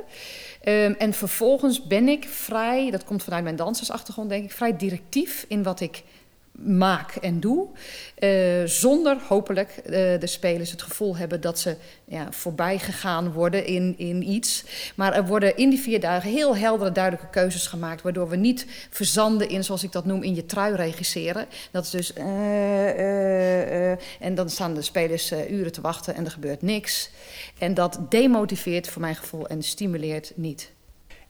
Um, 0.69 0.95
en 0.99 1.13
vervolgens 1.13 1.87
ben 1.87 2.09
ik 2.09 2.25
vrij, 2.29 2.91
dat 2.91 3.05
komt 3.05 3.23
vanuit 3.23 3.43
mijn 3.43 3.57
dansersachtergrond 3.57 4.29
denk 4.29 4.45
ik, 4.45 4.53
vrij 4.53 4.77
directief 4.77 5.45
in 5.49 5.63
wat 5.63 5.81
ik 5.81 6.03
maak 6.65 7.15
en 7.15 7.41
doe. 7.41 7.67
Uh, 8.19 8.65
zonder 8.65 9.17
hopelijk 9.29 9.71
uh, 9.77 9.93
de 9.93 10.27
spelers 10.27 10.71
het 10.71 10.83
gevoel 10.83 11.17
hebben 11.17 11.41
dat 11.41 11.59
ze 11.59 11.77
ja, 12.05 12.27
voorbij 12.31 12.79
gegaan 12.79 13.33
worden 13.33 13.67
in, 13.67 13.95
in 13.97 14.29
iets. 14.29 14.65
Maar 14.95 15.13
er 15.13 15.27
worden 15.27 15.57
in 15.57 15.71
die 15.71 15.79
vier 15.79 16.01
dagen 16.01 16.31
heel 16.31 16.57
heldere, 16.57 16.93
duidelijke 16.93 17.31
keuzes 17.31 17.67
gemaakt. 17.67 18.03
Waardoor 18.03 18.29
we 18.29 18.37
niet 18.37 18.67
verzanden 18.91 19.49
in, 19.49 19.65
zoals 19.65 19.83
ik 19.83 19.93
dat 19.93 20.05
noem, 20.05 20.23
in 20.23 20.35
je 20.35 20.47
trui 20.47 20.75
regisseren. 20.75 21.47
Dat 21.71 21.85
is 21.85 21.91
dus. 21.91 22.13
Uh, 22.19 23.91
en 24.21 24.35
dan 24.35 24.51
staan 24.51 24.75
de 24.75 24.83
spelers 24.83 25.33
uren 25.33 25.73
te 25.73 25.81
wachten 25.81 26.15
en 26.15 26.25
er 26.25 26.31
gebeurt 26.31 26.63
niks. 26.63 27.11
En 27.59 27.75
dat 27.75 28.01
demotiveert 28.09 28.89
voor 28.89 29.01
mijn 29.01 29.17
gevoel 29.17 29.47
en 29.47 29.63
stimuleert 29.63 30.33
niet. 30.35 30.75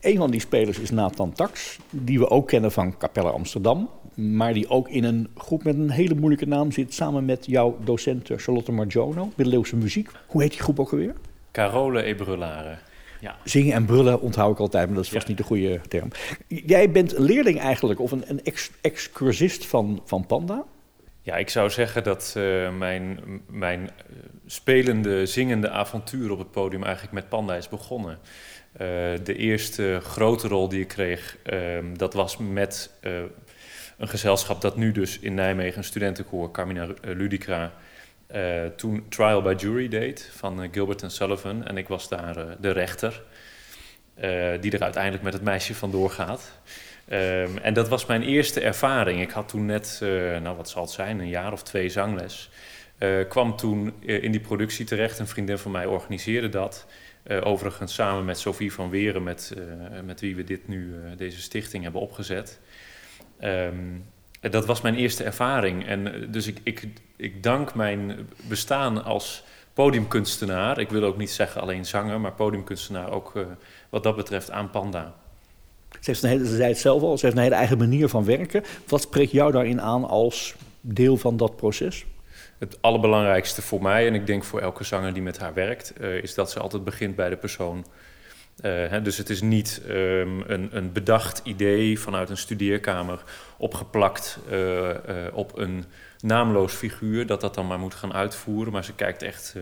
Een 0.01 0.17
van 0.17 0.31
die 0.31 0.41
spelers 0.41 0.79
is 0.79 0.91
Nathan 0.91 1.33
Tax, 1.33 1.79
die 1.91 2.19
we 2.19 2.31
ook 2.31 2.49
kennen 2.49 2.73
van 2.73 2.99
Capelle 2.99 3.31
Amsterdam. 3.31 3.91
Maar 4.17 4.55
die 4.55 4.69
ook 4.69 4.89
in 4.89 5.05
een 5.05 5.29
groep 5.37 5.65
met 5.65 5.75
een 5.75 5.91
hele 5.91 6.15
moeilijke 6.15 6.47
naam 6.47 6.73
zit, 6.73 6.95
samen 6.95 7.25
met 7.25 7.47
jouw 7.47 7.79
docent 7.85 8.31
Charlotte 8.37 8.73
Margiono, 8.73 9.33
middeleeuwse 9.37 9.77
muziek. 9.77 10.11
Hoe 10.27 10.43
heet 10.43 10.51
die 10.51 10.61
groep 10.61 10.81
ook 10.81 10.93
alweer? 10.93 11.15
Carole 11.53 12.07
e 12.07 12.15
Brullare. 12.15 12.79
Ja. 13.21 13.37
Zingen 13.45 13.75
en 13.75 13.85
brullen 13.85 14.21
onthoud 14.21 14.53
ik 14.53 14.59
altijd, 14.59 14.87
maar 14.87 14.97
dat 14.97 15.05
is 15.05 15.11
vast 15.11 15.23
ja. 15.23 15.29
niet 15.29 15.39
de 15.39 15.45
goede 15.45 15.81
term. 15.89 16.09
Jij 16.47 16.91
bent 16.91 17.19
leerling 17.19 17.61
eigenlijk, 17.61 18.01
of 18.01 18.13
een, 18.13 18.25
een 18.27 18.45
ex 18.45 18.71
excursist 18.81 19.67
van, 19.67 20.03
van 20.05 20.27
Panda? 20.27 20.65
Ja, 21.23 21.37
ik 21.37 21.49
zou 21.49 21.71
zeggen 21.71 22.05
dat 22.05 22.35
uh, 22.37 22.77
mijn, 22.77 23.21
mijn 23.51 23.91
spelende, 24.47 25.27
zingende 25.27 25.71
avontuur 25.71 26.31
op 26.31 26.39
het 26.39 26.51
podium 26.51 26.83
eigenlijk 26.83 27.15
met 27.15 27.29
Panda 27.29 27.55
is 27.55 27.69
begonnen. 27.69 28.19
Uh, 28.73 28.79
de 29.25 29.37
eerste 29.37 29.99
grote 30.03 30.49
rol 30.49 30.69
die 30.69 30.81
ik 30.81 30.89
kreeg, 30.89 31.37
uh, 31.53 31.61
dat 31.97 32.15
was 32.15 32.37
met 32.37 32.91
een 33.97 34.09
gezelschap 34.09 34.61
dat 34.61 34.77
nu 34.77 34.93
dus 34.93 35.19
in 35.19 35.35
Nijmegen 35.35 35.79
een 35.79 35.85
studentenkoor, 35.85 36.51
Carmina 36.51 36.89
Ludica, 37.03 37.73
toen 38.77 39.07
Trial 39.09 39.43
by 39.43 39.55
Jury 39.59 39.89
deed 39.89 40.31
van 40.33 40.69
Gilbert 40.73 41.03
en 41.03 41.11
Sullivan. 41.11 41.67
En 41.67 41.77
ik 41.77 41.89
was 41.89 42.09
daar 42.09 42.61
de 42.61 42.71
rechter, 42.71 43.23
die 44.61 44.73
er 44.73 44.83
uiteindelijk 44.83 45.23
met 45.23 45.33
het 45.33 45.43
meisje 45.43 45.75
vandoor 45.75 46.11
gaat. 46.11 46.51
Um, 47.13 47.59
en 47.59 47.75
dat 47.75 47.89
was 47.89 48.07
mijn 48.07 48.23
eerste 48.23 48.61
ervaring. 48.61 49.21
Ik 49.21 49.31
had 49.31 49.49
toen 49.49 49.67
net, 49.67 49.99
nou 50.43 50.57
wat 50.57 50.69
zal 50.69 50.83
het 50.83 50.91
zijn, 50.91 51.19
een 51.19 51.29
jaar 51.29 51.53
of 51.53 51.63
twee 51.63 51.89
zangles. 51.89 52.51
kwam 53.29 53.57
toen 53.57 53.93
in 54.01 54.31
die 54.31 54.41
productie 54.41 54.85
terecht, 54.85 55.19
een 55.19 55.27
vriendin 55.27 55.59
van 55.59 55.71
mij 55.71 55.87
organiseerde 55.87 56.49
dat. 56.49 56.87
Uh, 57.31 57.47
overigens 57.47 57.95
samen 57.95 58.25
met 58.25 58.39
Sophie 58.39 58.73
van 58.73 58.91
Weren, 58.91 59.23
met, 59.23 59.55
uh, 59.59 59.63
met 60.05 60.21
wie 60.21 60.37
we 60.37 60.45
dit 60.45 60.69
nu, 60.69 60.87
uh, 60.87 61.17
deze 61.17 61.41
stichting 61.41 61.83
hebben 61.83 62.01
opgezet. 62.01 62.61
Um, 63.41 64.05
dat 64.41 64.67
was 64.67 64.81
mijn 64.81 64.95
eerste 64.95 65.25
ervaring. 65.25 65.87
En 65.87 66.29
dus 66.31 66.47
ik, 66.47 66.59
ik, 66.63 66.89
ik 67.17 67.43
dank 67.43 67.75
mijn 67.75 68.29
bestaan 68.49 69.05
als 69.05 69.45
podiumkunstenaar. 69.73 70.79
Ik 70.79 70.91
wil 70.91 71.03
ook 71.03 71.17
niet 71.17 71.31
zeggen 71.31 71.61
alleen 71.61 71.87
zanger, 71.87 72.21
maar 72.21 72.33
podiumkunstenaar 72.33 73.11
ook 73.11 73.33
wat 73.91 74.03
dat 74.03 74.17
betreft 74.17 74.51
aan 74.51 74.71
Panda. 74.71 75.15
Ze, 75.91 76.11
heeft 76.11 76.23
een 76.23 76.29
hele, 76.29 76.47
ze 76.47 76.57
zei 76.57 76.69
het 76.69 76.79
zelf 76.79 77.03
al, 77.03 77.19
ze 77.19 77.25
heeft 77.25 77.37
een 77.37 77.43
hele 77.43 77.55
eigen 77.55 77.79
manier 77.79 78.09
van 78.09 78.25
werken. 78.25 78.65
Wat 78.89 79.03
spreekt 79.03 79.31
jou 79.31 79.53
daarin 79.53 79.81
aan 79.81 80.05
als 80.05 80.55
deel 80.81 81.17
van 81.17 81.37
dat 81.37 81.57
proces? 81.57 82.05
Het 82.59 82.79
allerbelangrijkste 82.81 83.63
voor 83.63 83.83
mij, 83.83 84.07
en 84.07 84.15
ik 84.15 84.27
denk 84.27 84.45
voor 84.45 84.61
elke 84.61 84.85
zanger 84.85 85.13
die 85.13 85.23
met 85.23 85.39
haar 85.39 85.55
werkt, 85.55 85.93
uh, 86.01 86.23
is 86.23 86.35
dat 86.35 86.51
ze 86.51 86.61
altijd 86.61 86.85
begint 86.85 87.17
bij 87.17 87.29
de 87.29 87.37
persoon. 87.37 87.87
Hè, 88.61 89.03
dus 89.03 89.17
het 89.17 89.31
is 89.31 89.41
niet 89.41 89.83
um, 89.89 90.43
een, 90.47 90.69
een, 90.77 90.93
bedacht 90.93 91.41
idee 91.45 92.01
vanuit 92.01 92.31
een 92.31 92.37
studeerkamer 92.37 93.23
opgeplakt 93.57 94.39
uh, 94.51 94.91
op 95.33 95.59
een 95.59 95.85
naamloos 96.21 96.73
figuur, 96.73 97.27
dat 97.27 97.41
dat 97.41 97.55
dan 97.55 97.67
maar 97.67 97.79
moet 97.79 97.95
gaan 97.95 98.13
uitvoeren. 98.13 98.73
Maar 98.73 98.85
ze 98.85 98.95
kijkt 98.95 99.23
echt, 99.23 99.55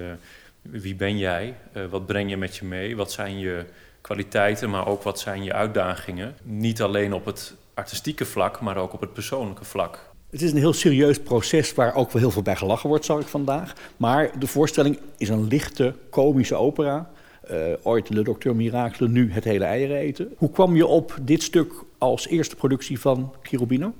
wie 0.62 0.94
ben 0.94 1.18
jij? 1.18 1.54
wat 1.90 2.07
breng 2.07 2.30
je 2.30 2.37
met 2.37 2.57
je 2.57 2.64
mee? 2.64 2.96
Wat 2.96 3.12
zijn 3.12 3.38
je 3.38 3.64
kwaliteiten, 4.00 4.70
maar 4.70 4.87
ook 4.87 5.02
wat 5.02 5.20
zijn 5.20 5.44
je 5.44 5.52
uitdagingen? 5.52 6.37
Niet 6.42 6.83
alleen 6.83 7.12
op 7.12 7.24
het 7.24 7.54
artistieke 7.74 8.24
vlak, 8.24 8.61
maar 8.61 8.76
ook 8.76 8.92
op 8.92 9.00
het 9.00 9.12
persoonlijke 9.12 9.64
vlak. 9.64 10.12
Het 10.30 10.42
is 10.42 10.50
een 10.50 10.59
heel 10.59 10.72
serieus 10.72 11.20
proces 11.20 11.74
waar 11.74 11.94
ook 11.94 12.11
wel 12.11 12.22
heel 12.22 12.30
veel 12.30 12.42
bij 12.42 12.57
gelachen 12.57 12.88
wordt, 12.88 13.04
zag 13.04 13.20
ik 13.20 13.26
vandaag. 13.26 13.72
Maar 13.96 14.38
de 14.38 14.46
voorstelling 14.46 14.98
is 15.16 15.28
een 15.28 15.46
lichte, 15.46 15.94
komische 16.11 16.54
opera. 16.54 17.11
Uh, 17.50 17.72
ooit 17.83 18.09
Le 18.09 18.22
Docteur 18.22 18.57
Miracle, 18.57 19.09
nu 19.09 19.33
Het 19.33 19.44
hele 19.44 19.64
eieren 19.64 19.96
eten. 19.96 20.35
Hoe 20.37 20.50
kwam 20.50 20.76
je 20.76 20.87
op 20.87 21.16
dit 21.22 21.42
stuk 21.42 21.72
als 21.98 22.28
eerste 22.28 22.57
productie 22.57 23.00
van 23.00 23.35
Cherubino? 23.42 23.94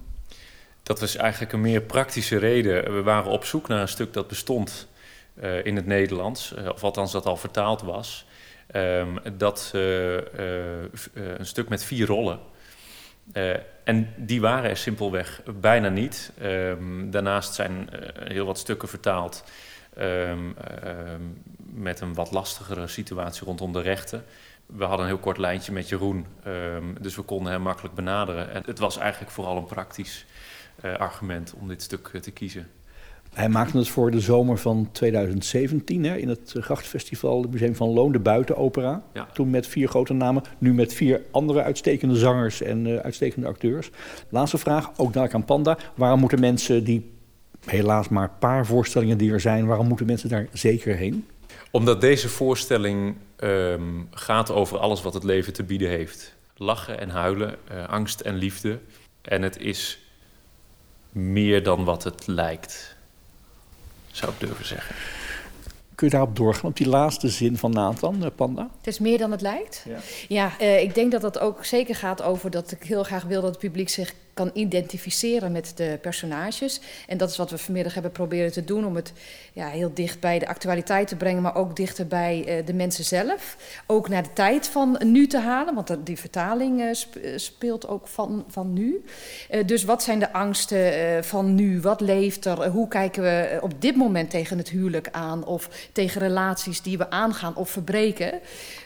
Dat 0.83 1.01
was 1.01 1.17
eigenlijk 1.17 1.53
een 1.53 1.61
meer 1.61 1.81
praktische 1.81 2.37
reden. 2.37 2.95
We 2.95 3.03
waren 3.03 3.31
op 3.31 3.45
zoek 3.45 3.69
naar 3.69 3.81
een 3.81 3.89
stuk 3.89 4.13
dat 4.13 4.29
bestond 4.29 4.89
uh, 5.43 5.65
in 5.65 5.77
het 5.77 5.87
Nederlands, 5.87 6.55
uh, 6.59 6.69
of 6.69 6.85
althans 6.85 7.13
dat 7.13 7.27
al 7.27 7.37
vertaald 7.37 7.83
was. 7.83 8.27
Ehm, 8.67 9.17
dat 9.37 9.71
een 9.75 11.47
stuk 11.47 11.69
met 11.69 11.85
vier 11.85 12.07
rollen. 12.07 12.39
en 13.85 14.15
die 14.17 14.41
waren 14.41 14.71
er 14.71 14.77
simpelweg 14.77 15.43
bijna 15.61 15.89
niet. 15.89 16.33
Um, 16.43 17.11
daarnaast 17.11 17.55
zijn 17.55 17.89
heel 18.25 18.47
wat 18.47 18.59
stukken 18.59 18.89
vertaald 18.89 19.45
um, 19.99 20.55
met 21.85 22.01
een 22.01 22.15
wat 22.15 22.31
lastigere 22.31 22.87
situatie 22.87 23.45
rondom 23.45 23.73
de 23.73 23.81
rechten. 23.81 24.25
We 24.67 24.85
hadden 24.85 25.01
een 25.01 25.13
heel 25.13 25.21
kort 25.21 25.39
lijntje 25.39 25.73
met 25.73 25.89
Jeroen, 25.89 26.27
dus 27.01 27.17
we 27.17 27.23
konden 27.23 27.53
hem 27.53 27.63
makkelijk 27.63 27.95
benaderen. 27.95 28.51
En 28.51 28.63
het 28.67 28.79
was 28.79 28.99
eigenlijk 28.99 29.33
vooral 29.33 29.57
een 29.57 29.65
praktisch 29.65 30.27
argument 30.99 31.55
om 31.61 31.69
dit 31.69 31.83
stuk 31.83 32.09
te 32.21 32.31
kiezen. 32.31 32.69
Hij 33.35 33.49
maakte 33.49 33.79
het 33.79 33.89
voor 33.89 34.11
de 34.11 34.21
zomer 34.21 34.59
van 34.59 34.89
2017 34.93 36.05
hè, 36.05 36.17
in 36.17 36.29
het 36.29 36.55
Grachtfestival, 36.59 37.43
het 37.43 37.51
Museum 37.51 37.75
van 37.75 37.89
Loon, 37.89 38.13
de 38.13 38.19
Buitenopera. 38.19 39.03
Ja. 39.13 39.29
Toen 39.33 39.51
met 39.51 39.67
vier 39.67 39.89
grote 39.89 40.13
namen, 40.13 40.43
nu 40.59 40.75
met 40.75 40.93
vier 40.93 41.23
andere 41.31 41.63
uitstekende 41.63 42.17
zangers 42.17 42.63
en 42.63 42.87
uh, 42.87 42.97
uitstekende 42.97 43.47
acteurs. 43.49 43.91
Laatste 44.29 44.59
vraag, 44.59 44.91
ook 44.97 45.07
dadelijk 45.07 45.35
aan 45.35 45.45
Panda. 45.45 45.79
Waarom 45.95 46.21
moeten 46.21 46.41
mensen 46.41 46.85
die, 46.85 47.11
helaas 47.65 48.09
maar 48.09 48.23
een 48.23 48.39
paar 48.39 48.67
voorstellingen 48.67 49.19
die 49.19 49.33
er 49.33 49.41
zijn, 49.41 49.67
waarom 49.67 49.89
moeten 49.89 50.07
mensen 50.07 50.29
daar 50.29 50.47
zeker 50.53 50.97
heen? 50.97 51.27
Omdat 51.75 52.01
deze 52.01 52.29
voorstelling 52.29 53.17
um, 53.41 54.09
gaat 54.11 54.51
over 54.51 54.79
alles 54.79 55.03
wat 55.03 55.15
het 55.15 55.25
leven 55.25 55.53
te 55.53 55.63
bieden 55.63 55.89
heeft. 55.89 56.35
Lachen 56.57 57.01
en 57.01 57.11
huilen, 57.11 57.57
uh, 57.73 57.89
angst 57.89 58.21
en 58.21 58.35
liefde. 58.35 58.79
En 59.23 59.43
het 59.43 59.59
is 59.59 59.99
meer 61.11 61.63
dan 61.63 61.85
wat 61.85 62.05
het 62.05 62.27
lijkt 62.27 62.97
zou 64.13 64.33
ik 64.33 64.41
durven 64.41 64.67
zeggen. 64.67 64.95
Kun 65.95 66.07
je 66.07 66.13
daarop 66.13 66.37
doorgaan, 66.37 66.71
op 66.71 66.77
die 66.77 66.89
laatste 66.89 67.29
zin 67.29 67.57
van 67.57 67.71
Nathan, 67.71 68.25
eh, 68.25 68.31
Panda? 68.35 68.71
Het 68.77 68.87
is 68.87 68.99
meer 68.99 69.19
dan 69.19 69.31
het 69.31 69.41
lijkt. 69.41 69.85
Ja, 69.89 69.99
ja 70.29 70.53
uh, 70.61 70.83
ik 70.83 70.95
denk 70.95 71.13
dat 71.13 71.21
dat 71.21 71.39
ook 71.39 71.65
zeker 71.65 71.95
gaat 71.95 72.23
over 72.23 72.51
dat 72.51 72.71
ik 72.71 72.83
heel 72.83 73.05
graag 73.05 73.23
wil 73.23 73.41
dat 73.41 73.51
het 73.51 73.59
publiek 73.59 73.89
zich 73.89 74.15
kan 74.35 74.51
identificeren 74.55 75.53
met 75.53 75.73
de 75.77 75.99
personages. 76.03 76.81
En 77.07 77.19
dat 77.19 77.31
is 77.31 77.37
wat 77.37 77.51
we 77.51 77.59
vanmiddag 77.59 77.95
hebben 77.95 78.13
proberen 78.13 78.53
te 78.53 78.65
doen 78.65 78.87
om 78.87 78.97
het 78.97 79.13
ja, 79.53 79.69
heel 79.69 79.91
dicht 79.95 80.21
bij 80.21 80.39
de 80.39 80.47
actualiteit 80.47 81.09
te 81.09 81.17
brengen, 81.17 81.43
maar 81.43 81.57
ook 81.57 81.77
dichter 81.77 82.07
bij 82.07 82.59
uh, 82.59 82.67
de 82.67 82.75
mensen 82.75 83.05
zelf. 83.05 83.57
Ook 83.87 84.09
naar 84.09 84.23
de 84.23 84.33
tijd 84.33 84.69
van 84.69 85.01
nu 85.05 85.27
te 85.27 85.39
halen, 85.39 85.75
want 85.75 85.97
die 86.05 86.19
vertaling 86.19 86.81
uh, 86.81 86.91
speelt 87.37 87.89
ook 87.89 88.09
van, 88.09 88.45
van 88.49 88.73
nu. 88.73 89.05
Dus 89.67 89.85
wat 89.85 90.03
zijn 90.03 90.19
de 90.19 90.33
angsten 90.33 91.25
van 91.25 91.55
nu? 91.55 91.81
Wat 91.81 92.01
leeft 92.01 92.45
er? 92.45 92.69
hoe 92.69 92.89
kijken 92.89 93.23
we 93.23 93.59
op 93.61 93.81
dit 93.81 93.97
moment 93.97 94.31
tegen 94.31 94.59
het 94.59 94.69
huwelijk 94.69 95.09
aan? 95.11 95.45
Of 95.45 95.89
tegen 95.93 96.21
relaties 96.21 96.83
die 96.83 96.99
we 96.99 97.11
aangaan 97.11 97.57
of 97.57 97.71
verbreken? 97.71 98.41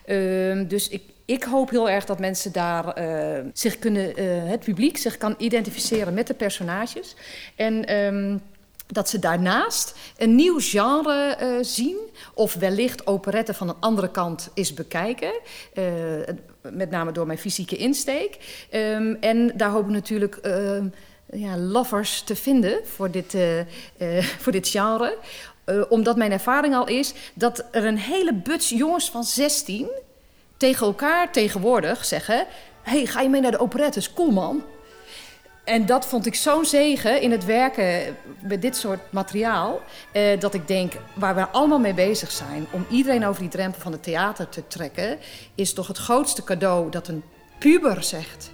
Ehm, 0.04 0.66
dus 0.66 0.88
ik, 0.88 1.02
ik 1.28 1.42
hoop 1.44 1.70
heel 1.70 1.90
erg 1.90 2.04
dat 2.04 2.18
mensen 2.18 2.52
daar 2.52 3.00
uh, 3.00 3.44
zich 3.52 3.78
kunnen, 3.78 4.20
uh, 4.20 4.50
het 4.50 4.60
publiek 4.60 4.96
zich 4.96 5.16
kan 5.16 5.34
identificeren 5.38 6.14
met 6.14 6.26
de 6.26 6.34
personages. 6.34 7.16
En 7.56 7.96
um, 7.96 8.40
dat 8.86 9.08
ze 9.08 9.18
daarnaast 9.18 9.94
een 10.16 10.34
nieuw 10.34 10.60
genre 10.60 11.38
uh, 11.42 11.48
zien, 11.60 11.96
of 12.34 12.54
wellicht 12.54 13.06
operetten 13.06 13.54
van 13.54 13.68
een 13.68 13.80
andere 13.80 14.10
kant 14.10 14.50
is 14.54 14.74
bekijken. 14.74 15.32
met 16.62 16.90
name 16.90 17.12
door 17.12 17.26
mijn 17.26 17.38
fysieke 17.38 17.76
insteek. 17.76 18.38
Um, 18.72 19.16
en 19.20 19.52
daar 19.56 19.70
hoop 19.70 19.84
ik 19.84 19.92
natuurlijk 19.92 20.40
ja, 21.32 21.56
lovers 21.56 22.22
te 22.22 22.36
vinden 22.36 22.80
voor 22.84 23.10
dit, 23.10 23.36
voor 24.42 24.52
dit 24.52 24.68
genre. 24.68 25.16
omdat 25.88 26.16
mijn 26.16 26.32
ervaring 26.32 26.74
al 26.74 26.86
is 26.86 27.14
dat 27.34 27.64
er 27.70 27.84
een 27.84 27.98
hele 27.98 28.34
buts 28.34 28.68
jongens 28.68 29.10
van 29.10 29.24
16 29.24 29.88
tegen 30.58 30.86
elkaar 30.86 31.32
tegenwoordig 31.32 32.04
zeggen... 32.04 32.46
hey, 32.82 33.06
ga 33.06 33.20
je 33.20 33.28
mee 33.28 33.40
naar 33.40 33.50
de 33.50 33.58
operettes? 33.58 34.12
Cool, 34.12 34.30
man. 34.30 34.62
En 35.64 35.86
dat 35.86 36.06
vond 36.06 36.26
ik 36.26 36.34
zo'n 36.34 36.64
zegen 36.64 37.20
in 37.20 37.30
het 37.30 37.44
werken 37.44 38.16
met 38.40 38.62
dit 38.62 38.76
soort 38.76 39.00
materiaal... 39.10 39.80
Eh, 40.12 40.40
dat 40.40 40.54
ik 40.54 40.68
denk, 40.68 40.92
waar 41.14 41.34
we 41.34 41.48
allemaal 41.48 41.78
mee 41.78 41.94
bezig 41.94 42.30
zijn... 42.30 42.66
om 42.70 42.86
iedereen 42.90 43.26
over 43.26 43.40
die 43.40 43.50
drempel 43.50 43.80
van 43.80 43.92
het 43.92 44.02
theater 44.02 44.48
te 44.48 44.66
trekken... 44.66 45.18
is 45.54 45.72
toch 45.72 45.86
het 45.86 45.98
grootste 45.98 46.44
cadeau 46.44 46.90
dat 46.90 47.08
een 47.08 47.22
puber 47.58 48.02
zegt... 48.02 48.50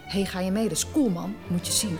hey, 0.00 0.24
ga 0.24 0.40
je 0.40 0.50
mee? 0.50 0.68
Dat 0.68 0.76
is 0.76 0.90
cool, 0.92 1.08
man. 1.08 1.36
Moet 1.46 1.66
je 1.66 1.72
zien. 1.72 1.98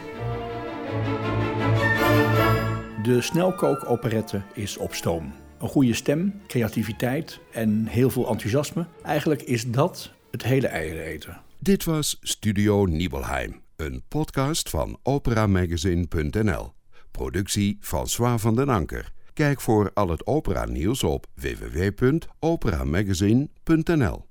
De 3.02 3.20
snelkookoperette 3.20 4.42
is 4.54 4.76
op 4.76 4.94
stoom. 4.94 5.32
Een 5.60 5.68
goede 5.68 5.94
stem, 5.94 6.40
creativiteit 6.46 7.40
en 7.52 7.86
heel 7.86 8.10
veel 8.10 8.28
enthousiasme. 8.28 8.86
Eigenlijk 9.02 9.42
is 9.42 9.66
dat 9.66 10.12
het 10.30 10.42
hele 10.42 10.66
eieren 10.66 11.04
eten. 11.04 11.40
Dit 11.58 11.84
was 11.84 12.18
Studio 12.20 12.84
Nibelheim, 12.84 13.60
een 13.76 14.02
podcast 14.08 14.70
van 14.70 14.98
operamagazine.nl. 15.02 16.72
Productie 17.10 17.78
François 17.80 18.40
van 18.40 18.54
den 18.54 18.68
Anker. 18.68 19.12
Kijk 19.32 19.60
voor 19.60 19.90
al 19.94 20.08
het 20.08 20.26
opera 20.26 20.66
nieuws 20.66 21.02
op 21.02 21.26
www.operamagazine.nl. 21.34 24.27